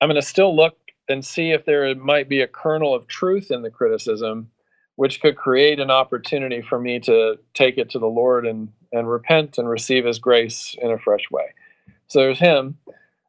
I'm 0.00 0.08
going 0.08 0.20
to 0.20 0.26
still 0.26 0.54
look 0.54 0.78
and 1.08 1.24
see 1.24 1.50
if 1.50 1.64
there 1.64 1.92
might 1.96 2.28
be 2.28 2.40
a 2.40 2.46
kernel 2.46 2.94
of 2.94 3.08
truth 3.08 3.50
in 3.50 3.62
the 3.62 3.70
criticism 3.70 4.48
which 4.94 5.20
could 5.20 5.36
create 5.36 5.80
an 5.80 5.90
opportunity 5.90 6.62
for 6.62 6.80
me 6.80 7.00
to 7.00 7.36
take 7.54 7.76
it 7.76 7.90
to 7.90 7.98
the 7.98 8.06
Lord 8.06 8.46
and 8.46 8.68
and 8.92 9.10
repent 9.10 9.58
and 9.58 9.68
receive 9.68 10.04
his 10.04 10.20
grace 10.20 10.76
in 10.80 10.92
a 10.92 10.98
fresh 10.98 11.28
way 11.30 11.46
so 12.06 12.20
there's 12.20 12.38
him 12.38 12.78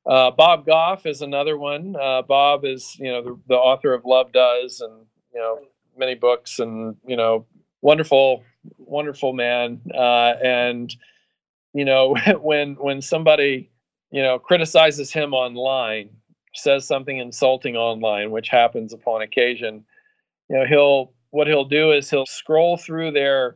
uh, 0.05 0.31
Bob 0.31 0.65
Goff 0.65 1.05
is 1.05 1.21
another 1.21 1.57
one. 1.57 1.95
Uh, 1.95 2.23
Bob 2.23 2.65
is, 2.65 2.95
you 2.97 3.11
know, 3.11 3.21
the, 3.21 3.39
the, 3.49 3.53
author 3.53 3.93
of 3.93 4.05
Love 4.05 4.31
Does, 4.31 4.81
and 4.81 5.05
you 5.31 5.39
know, 5.39 5.59
many 5.99 6.15
books 6.15 6.59
and 6.59 6.95
you 7.05 7.15
know 7.15 7.45
wonderful 7.81 8.43
wonderful 8.77 9.33
man. 9.33 9.81
Uh, 9.93 10.33
and 10.43 10.95
you 11.73 11.85
know 11.85 12.15
when 12.41 12.75
when 12.75 13.01
somebody 13.01 13.69
you 14.11 14.23
know 14.23 14.39
criticizes 14.39 15.11
him 15.11 15.33
online 15.33 16.09
says 16.55 16.85
something 16.85 17.19
insulting 17.19 17.75
online 17.75 18.31
which 18.31 18.49
happens 18.49 18.91
upon 18.91 19.21
occasion 19.21 19.85
you 20.49 20.57
know 20.57 20.65
he'll 20.65 21.13
what 21.29 21.45
he'll 21.45 21.63
do 21.63 21.91
is 21.91 22.09
he'll 22.09 22.25
scroll 22.25 22.75
through 22.75 23.11
their 23.11 23.55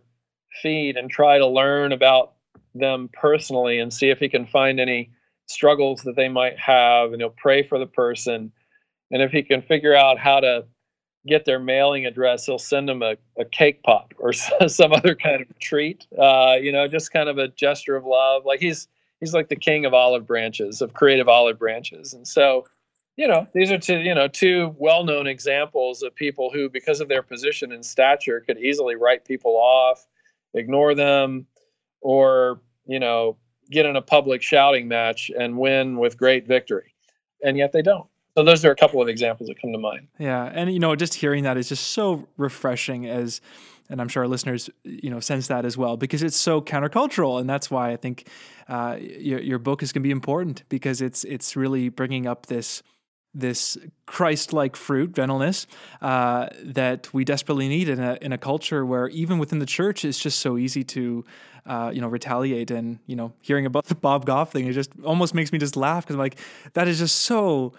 feed 0.62 0.95
and 0.95 1.10
try 1.10 1.38
to 1.38 1.47
learn 1.47 1.91
about 1.91 2.34
them 2.75 3.10
personally 3.13 3.79
and 3.79 3.93
see 3.93 4.10
if 4.10 4.19
he 4.19 4.29
can 4.29 4.45
find 4.45 4.79
any 4.79 5.12
struggles 5.47 6.01
that 6.01 6.15
they 6.15 6.29
might 6.29 6.58
have 6.58 7.12
and 7.12 7.21
he'll 7.21 7.29
pray 7.29 7.63
for 7.63 7.79
the 7.79 7.86
person. 7.86 8.51
And 9.12 9.21
if 9.21 9.32
he 9.32 9.43
can 9.43 9.62
figure 9.62 9.95
out 9.95 10.17
how 10.17 10.39
to 10.39 10.65
get 11.27 11.45
their 11.45 11.59
mailing 11.59 12.05
address, 12.05 12.45
he'll 12.45 12.59
send 12.59 12.89
them 12.89 13.01
a, 13.01 13.15
a 13.38 13.45
cake 13.45 13.81
pop 13.83 14.13
or 14.17 14.33
some 14.67 14.93
other 14.93 15.15
kind 15.15 15.41
of 15.41 15.59
treat. 15.59 16.05
Uh, 16.17 16.55
you 16.59 16.71
know, 16.71 16.88
just 16.88 17.12
kind 17.12 17.29
of 17.29 17.38
a 17.38 17.47
gesture 17.49 17.95
of 17.95 18.05
love. 18.05 18.45
Like 18.45 18.59
he's 18.59 18.88
he's 19.19 19.33
like 19.33 19.49
the 19.49 19.55
king 19.55 19.86
of 19.86 19.93
olive 19.93 20.27
branches, 20.27 20.81
of 20.81 20.93
creative 20.93 21.29
olive 21.29 21.57
branches. 21.57 22.13
And 22.13 22.27
so, 22.27 22.65
you 23.15 23.27
know, 23.27 23.47
these 23.53 23.71
are 23.71 23.77
two, 23.77 23.99
you 23.99 24.13
know, 24.13 24.27
two 24.27 24.75
well-known 24.77 25.27
examples 25.27 26.03
of 26.03 26.13
people 26.13 26.49
who, 26.51 26.69
because 26.69 26.99
of 26.99 27.07
their 27.07 27.23
position 27.23 27.71
and 27.71 27.86
stature, 27.86 28.41
could 28.41 28.57
easily 28.57 28.95
write 28.95 29.23
people 29.23 29.55
off, 29.55 30.05
ignore 30.55 30.93
them, 30.93 31.45
or, 32.01 32.59
you 32.86 32.99
know, 32.99 33.38
get 33.71 33.86
in 33.86 33.95
a 33.95 34.01
public 34.01 34.41
shouting 34.41 34.89
match 34.89 35.31
and 35.39 35.57
win 35.57 35.97
with 35.97 36.17
great 36.17 36.45
victory. 36.45 36.93
And 37.45 37.57
yet 37.57 37.71
they 37.71 37.81
don't. 37.81 38.07
So 38.36 38.43
those 38.43 38.65
are 38.65 38.72
a 38.72 38.76
couple 38.76 39.02
of 39.02 39.08
examples 39.08 39.50
that 39.50 39.62
come 39.62 39.72
to 39.74 39.78
mind. 39.78 40.08
Yeah, 40.17 40.43
and 40.52 40.74
you 40.74 40.80
know, 40.80 40.96
just 40.96 41.13
hearing 41.13 41.43
that 41.43 41.58
is 41.58 41.69
just 41.69 41.91
so 41.91 42.28
refreshing 42.38 43.08
as 43.08 43.41
and 43.89 44.02
I'm 44.02 44.08
sure 44.08 44.24
our 44.24 44.28
listeners, 44.28 44.69
you 44.84 45.10
know, 45.10 45.19
sense 45.19 45.48
that 45.48 45.65
as 45.65 45.78
well 45.78 45.98
because 45.98 46.24
it's 46.24 46.38
so 46.38 46.62
countercultural, 46.62 47.39
and 47.39 47.50
that's 47.50 47.69
why 47.69 47.91
I 47.91 47.96
think 47.98 48.28
uh, 48.67 48.98
your 49.00 49.39
your 49.39 49.60
book 49.60 49.84
is 49.84 49.91
going 49.91 50.02
to 50.02 50.08
be 50.08 50.12
important 50.12 50.63
because 50.69 51.02
it's 51.02 51.24
it's 51.26 51.56
really 51.56 51.89
bringing 51.89 52.26
up 52.26 52.48
this 52.48 52.82
this 53.36 53.78
Christ-like 54.06 54.76
fruit, 54.76 55.13
gentleness, 55.13 55.65
uh, 56.02 56.50
that 56.63 57.12
we 57.13 57.26
desperately 57.26 57.67
need 57.67 57.89
in 57.89 58.00
a 58.00 58.17
in 58.22 58.32
a 58.32 58.38
culture 58.38 58.86
where 58.86 59.10
even 59.10 59.38
within 59.38 59.60
the 59.60 59.65
church, 59.65 60.06
it's 60.06 60.19
just 60.19 60.39
so 60.39 60.58
easy 60.58 60.84
to, 60.86 61.26
uh, 61.65 61.91
you 61.93 62.00
know, 62.00 62.08
retaliate. 62.08 62.72
And 62.72 63.00
you 63.06 63.15
know, 63.15 63.34
hearing 63.41 63.65
about 63.65 63.86
the 63.86 63.96
Bob 63.96 64.26
Goff 64.26 64.52
thing, 64.52 64.67
it 64.67 64.74
just 64.74 64.91
almost 65.04 65.34
makes 65.34 65.52
me 65.52 65.60
just 65.60 65.76
laugh 65.76 66.04
because 66.06 66.15
I'm 66.15 66.19
like, 66.19 66.38
that 66.74 66.88
is 66.88 67.00
just 67.00 67.17
so 67.17 67.74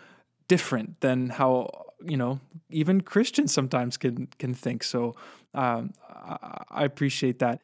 different 0.48 1.00
than 1.00 1.30
how 1.30 1.68
you 2.04 2.16
know 2.16 2.40
even 2.70 3.00
Christians 3.00 3.52
sometimes 3.52 3.96
can 3.96 4.28
can 4.38 4.54
think. 4.54 4.82
So 4.82 5.14
um, 5.54 5.92
I 6.70 6.84
appreciate 6.84 7.38
that. 7.38 7.60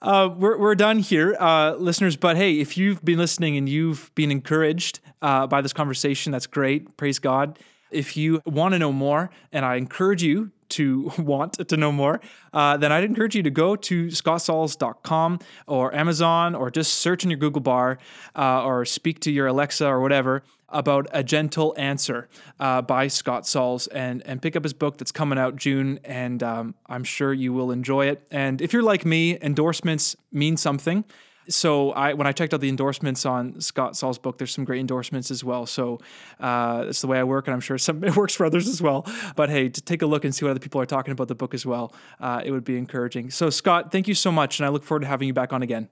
Uh, 0.00 0.28
we're, 0.36 0.58
we're 0.58 0.74
done 0.74 0.98
here, 0.98 1.34
uh, 1.40 1.74
listeners. 1.76 2.14
But 2.14 2.36
hey, 2.36 2.60
if 2.60 2.76
you've 2.76 3.02
been 3.02 3.18
listening 3.18 3.56
and 3.56 3.66
you've 3.66 4.10
been 4.14 4.30
encouraged 4.30 5.00
uh, 5.22 5.46
by 5.46 5.62
this 5.62 5.72
conversation, 5.72 6.30
that's 6.30 6.46
great. 6.46 6.96
Praise 6.98 7.18
God. 7.18 7.58
If 7.90 8.16
you 8.16 8.42
want 8.44 8.72
to 8.72 8.78
know 8.78 8.92
more, 8.92 9.30
and 9.50 9.64
I 9.64 9.76
encourage 9.76 10.22
you 10.22 10.50
to 10.74 11.10
want 11.18 11.54
to 11.68 11.76
know 11.76 11.92
more, 11.92 12.20
uh, 12.52 12.76
then 12.76 12.92
I'd 12.92 13.04
encourage 13.04 13.34
you 13.34 13.42
to 13.42 13.50
go 13.50 13.76
to 13.76 14.06
scottsauls.com 14.06 15.38
or 15.66 15.94
Amazon 15.94 16.54
or 16.54 16.70
just 16.70 16.94
search 16.94 17.24
in 17.24 17.30
your 17.30 17.38
Google 17.38 17.62
bar 17.62 17.98
uh, 18.36 18.64
or 18.64 18.84
speak 18.84 19.20
to 19.20 19.32
your 19.32 19.46
Alexa 19.46 19.86
or 19.86 20.00
whatever 20.00 20.42
about 20.68 21.06
A 21.12 21.22
Gentle 21.22 21.74
Answer 21.78 22.28
uh, 22.58 22.82
by 22.82 23.08
Scott 23.08 23.46
Sauls 23.46 23.86
and, 23.86 24.22
and 24.26 24.42
pick 24.42 24.56
up 24.56 24.64
his 24.64 24.72
book 24.72 24.98
that's 24.98 25.12
coming 25.12 25.38
out 25.38 25.56
June. 25.56 26.00
And 26.04 26.42
um, 26.42 26.74
I'm 26.86 27.04
sure 27.04 27.32
you 27.32 27.52
will 27.52 27.70
enjoy 27.70 28.06
it. 28.06 28.26
And 28.30 28.60
if 28.60 28.72
you're 28.72 28.82
like 28.82 29.06
me, 29.06 29.38
endorsements 29.40 30.16
mean 30.32 30.56
something. 30.56 31.04
So 31.48 31.92
I 31.92 32.14
when 32.14 32.26
I 32.26 32.32
checked 32.32 32.54
out 32.54 32.60
the 32.60 32.68
endorsements 32.68 33.26
on 33.26 33.60
Scott 33.60 33.96
Sauls' 33.96 34.18
book, 34.18 34.38
there's 34.38 34.52
some 34.52 34.64
great 34.64 34.80
endorsements 34.80 35.30
as 35.30 35.44
well. 35.44 35.66
So 35.66 36.00
uh, 36.40 36.84
that's 36.84 37.00
the 37.00 37.06
way 37.06 37.18
I 37.18 37.24
work, 37.24 37.46
and 37.46 37.54
I'm 37.54 37.60
sure 37.60 37.78
some 37.78 38.02
it 38.04 38.16
works 38.16 38.34
for 38.34 38.46
others 38.46 38.68
as 38.68 38.80
well. 38.80 39.06
But 39.36 39.50
hey, 39.50 39.68
to 39.68 39.80
take 39.80 40.02
a 40.02 40.06
look 40.06 40.24
and 40.24 40.34
see 40.34 40.44
what 40.44 40.52
other 40.52 40.60
people 40.60 40.80
are 40.80 40.86
talking 40.86 41.12
about 41.12 41.28
the 41.28 41.34
book 41.34 41.54
as 41.54 41.66
well, 41.66 41.94
uh, 42.20 42.42
it 42.44 42.50
would 42.50 42.64
be 42.64 42.78
encouraging. 42.78 43.30
So 43.30 43.50
Scott, 43.50 43.92
thank 43.92 44.08
you 44.08 44.14
so 44.14 44.32
much, 44.32 44.58
and 44.58 44.66
I 44.66 44.70
look 44.70 44.84
forward 44.84 45.00
to 45.00 45.06
having 45.06 45.28
you 45.28 45.34
back 45.34 45.52
on 45.52 45.62
again. 45.62 45.88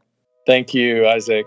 Thank 0.46 0.74
you, 0.74 1.06
Isaac. 1.06 1.46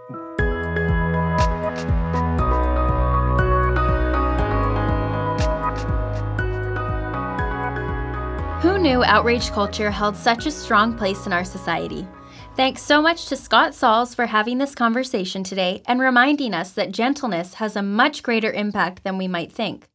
Who 8.61 8.79
knew 8.79 9.03
outrage 9.03 9.51
culture 9.51 9.91
held 9.91 10.15
such 10.15 10.45
a 10.45 10.51
strong 10.51 10.97
place 10.97 11.27
in 11.27 11.33
our 11.33 11.45
society? 11.45 12.07
Thanks 12.55 12.83
so 12.83 13.01
much 13.01 13.25
to 13.25 13.35
Scott 13.35 13.75
Sauls 13.75 14.15
for 14.15 14.27
having 14.27 14.59
this 14.59 14.75
conversation 14.75 15.43
today 15.43 15.83
and 15.85 15.99
reminding 15.99 16.53
us 16.53 16.71
that 16.71 16.93
gentleness 16.93 17.55
has 17.55 17.75
a 17.75 17.83
much 17.83 18.23
greater 18.23 18.49
impact 18.49 19.03
than 19.03 19.17
we 19.17 19.27
might 19.27 19.51
think. 19.51 19.89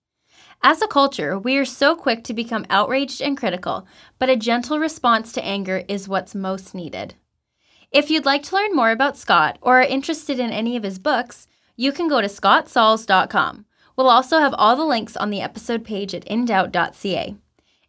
As 0.63 0.83
a 0.83 0.87
culture, 0.87 1.39
we 1.39 1.57
are 1.57 1.65
so 1.65 1.97
quick 1.97 2.23
to 2.25 2.35
become 2.35 2.67
outraged 2.69 3.23
and 3.23 3.35
critical, 3.35 3.87
but 4.19 4.29
a 4.29 4.37
gentle 4.37 4.79
response 4.79 5.33
to 5.33 5.45
anger 5.45 5.85
is 5.89 6.07
what's 6.07 6.35
most 6.35 6.75
needed. 6.75 7.15
If 7.91 8.11
you'd 8.11 8.27
like 8.27 8.43
to 8.45 8.57
learn 8.57 8.77
more 8.77 8.91
about 8.91 9.17
Scott 9.17 9.57
or 9.63 9.81
are 9.81 9.83
interested 9.83 10.39
in 10.39 10.51
any 10.51 10.77
of 10.77 10.83
his 10.83 10.99
books, 10.99 11.49
you 11.77 11.93
can 11.93 12.09
go 12.09 12.21
to 12.21 12.29
scottsauls.com. 12.29 13.65
We'll 13.97 14.11
also 14.11 14.39
have 14.39 14.53
all 14.59 14.77
the 14.77 14.85
links 14.85 15.17
on 15.17 15.31
the 15.31 15.41
episode 15.41 15.83
page 15.83 16.15
at 16.15 16.27
indoubt.ca. 16.27 17.37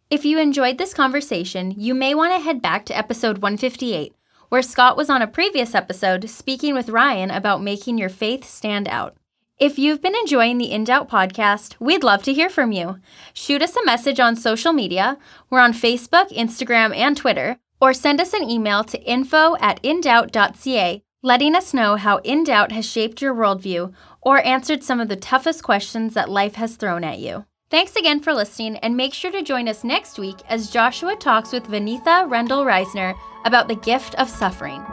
If 0.08 0.24
you 0.24 0.38
enjoyed 0.38 0.78
this 0.78 0.94
conversation, 0.94 1.74
you 1.76 1.94
may 1.94 2.14
want 2.14 2.32
to 2.34 2.42
head 2.42 2.62
back 2.62 2.86
to 2.86 2.96
episode 2.96 3.38
158, 3.38 4.14
where 4.52 4.60
Scott 4.60 4.98
was 4.98 5.08
on 5.08 5.22
a 5.22 5.26
previous 5.26 5.74
episode 5.74 6.28
speaking 6.28 6.74
with 6.74 6.90
Ryan 6.90 7.30
about 7.30 7.62
making 7.62 7.96
your 7.96 8.10
faith 8.10 8.44
stand 8.44 8.86
out. 8.86 9.16
If 9.58 9.78
you've 9.78 10.02
been 10.02 10.14
enjoying 10.14 10.58
the 10.58 10.70
In 10.70 10.84
Doubt 10.84 11.08
podcast, 11.08 11.76
we'd 11.80 12.04
love 12.04 12.22
to 12.24 12.34
hear 12.34 12.50
from 12.50 12.70
you. 12.70 12.98
Shoot 13.32 13.62
us 13.62 13.74
a 13.76 13.86
message 13.86 14.20
on 14.20 14.36
social 14.36 14.74
media. 14.74 15.16
We're 15.48 15.60
on 15.60 15.72
Facebook, 15.72 16.28
Instagram, 16.36 16.94
and 16.94 17.16
Twitter, 17.16 17.56
or 17.80 17.94
send 17.94 18.20
us 18.20 18.34
an 18.34 18.50
email 18.50 18.84
to 18.84 19.02
info 19.04 19.56
at 19.56 19.82
indoubt.ca, 19.82 21.02
letting 21.22 21.54
us 21.54 21.72
know 21.72 21.96
how 21.96 22.18
In 22.18 22.44
Doubt 22.44 22.72
has 22.72 22.84
shaped 22.84 23.22
your 23.22 23.34
worldview 23.34 23.94
or 24.20 24.44
answered 24.44 24.82
some 24.82 25.00
of 25.00 25.08
the 25.08 25.16
toughest 25.16 25.62
questions 25.62 26.12
that 26.12 26.28
life 26.28 26.56
has 26.56 26.76
thrown 26.76 27.04
at 27.04 27.20
you. 27.20 27.46
Thanks 27.72 27.96
again 27.96 28.20
for 28.20 28.34
listening, 28.34 28.76
and 28.80 28.94
make 28.98 29.14
sure 29.14 29.30
to 29.30 29.40
join 29.40 29.66
us 29.66 29.82
next 29.82 30.18
week 30.18 30.36
as 30.50 30.68
Joshua 30.68 31.16
talks 31.16 31.54
with 31.54 31.68
Vaneetha 31.68 32.28
Rendall 32.28 32.66
Risner 32.66 33.18
about 33.46 33.66
the 33.66 33.76
gift 33.76 34.14
of 34.16 34.28
suffering. 34.28 34.84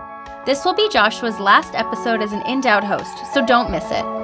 This 0.45 0.63
will 0.63 0.73
be 0.73 0.87
Joshua's 0.87 1.41
last 1.41 1.75
episode 1.75 2.21
as 2.21 2.31
an 2.31 2.41
In 2.47 2.61
Doubt 2.61 2.85
host, 2.85 3.33
so 3.33 3.45
don't 3.45 3.69
miss 3.69 3.83
it. 3.91 4.18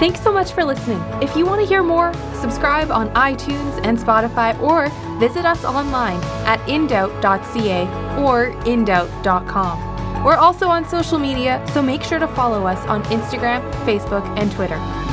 Thanks 0.00 0.22
so 0.22 0.32
much 0.32 0.52
for 0.52 0.64
listening. 0.64 0.98
If 1.22 1.36
you 1.36 1.44
want 1.44 1.60
to 1.60 1.66
hear 1.66 1.82
more, 1.82 2.14
subscribe 2.40 2.90
on 2.90 3.10
iTunes 3.10 3.84
and 3.84 3.98
Spotify 3.98 4.58
or 4.58 4.88
visit 5.20 5.44
us 5.44 5.62
online 5.62 6.18
at 6.46 6.58
indoubt.ca 6.60 7.82
or 8.16 8.52
indoubt.com. 8.64 10.24
We're 10.24 10.36
also 10.36 10.68
on 10.68 10.88
social 10.88 11.18
media, 11.18 11.62
so 11.74 11.82
make 11.82 12.02
sure 12.02 12.18
to 12.18 12.28
follow 12.28 12.66
us 12.66 12.82
on 12.86 13.02
Instagram, 13.04 13.60
Facebook, 13.84 14.24
and 14.38 14.50
Twitter. 14.50 15.09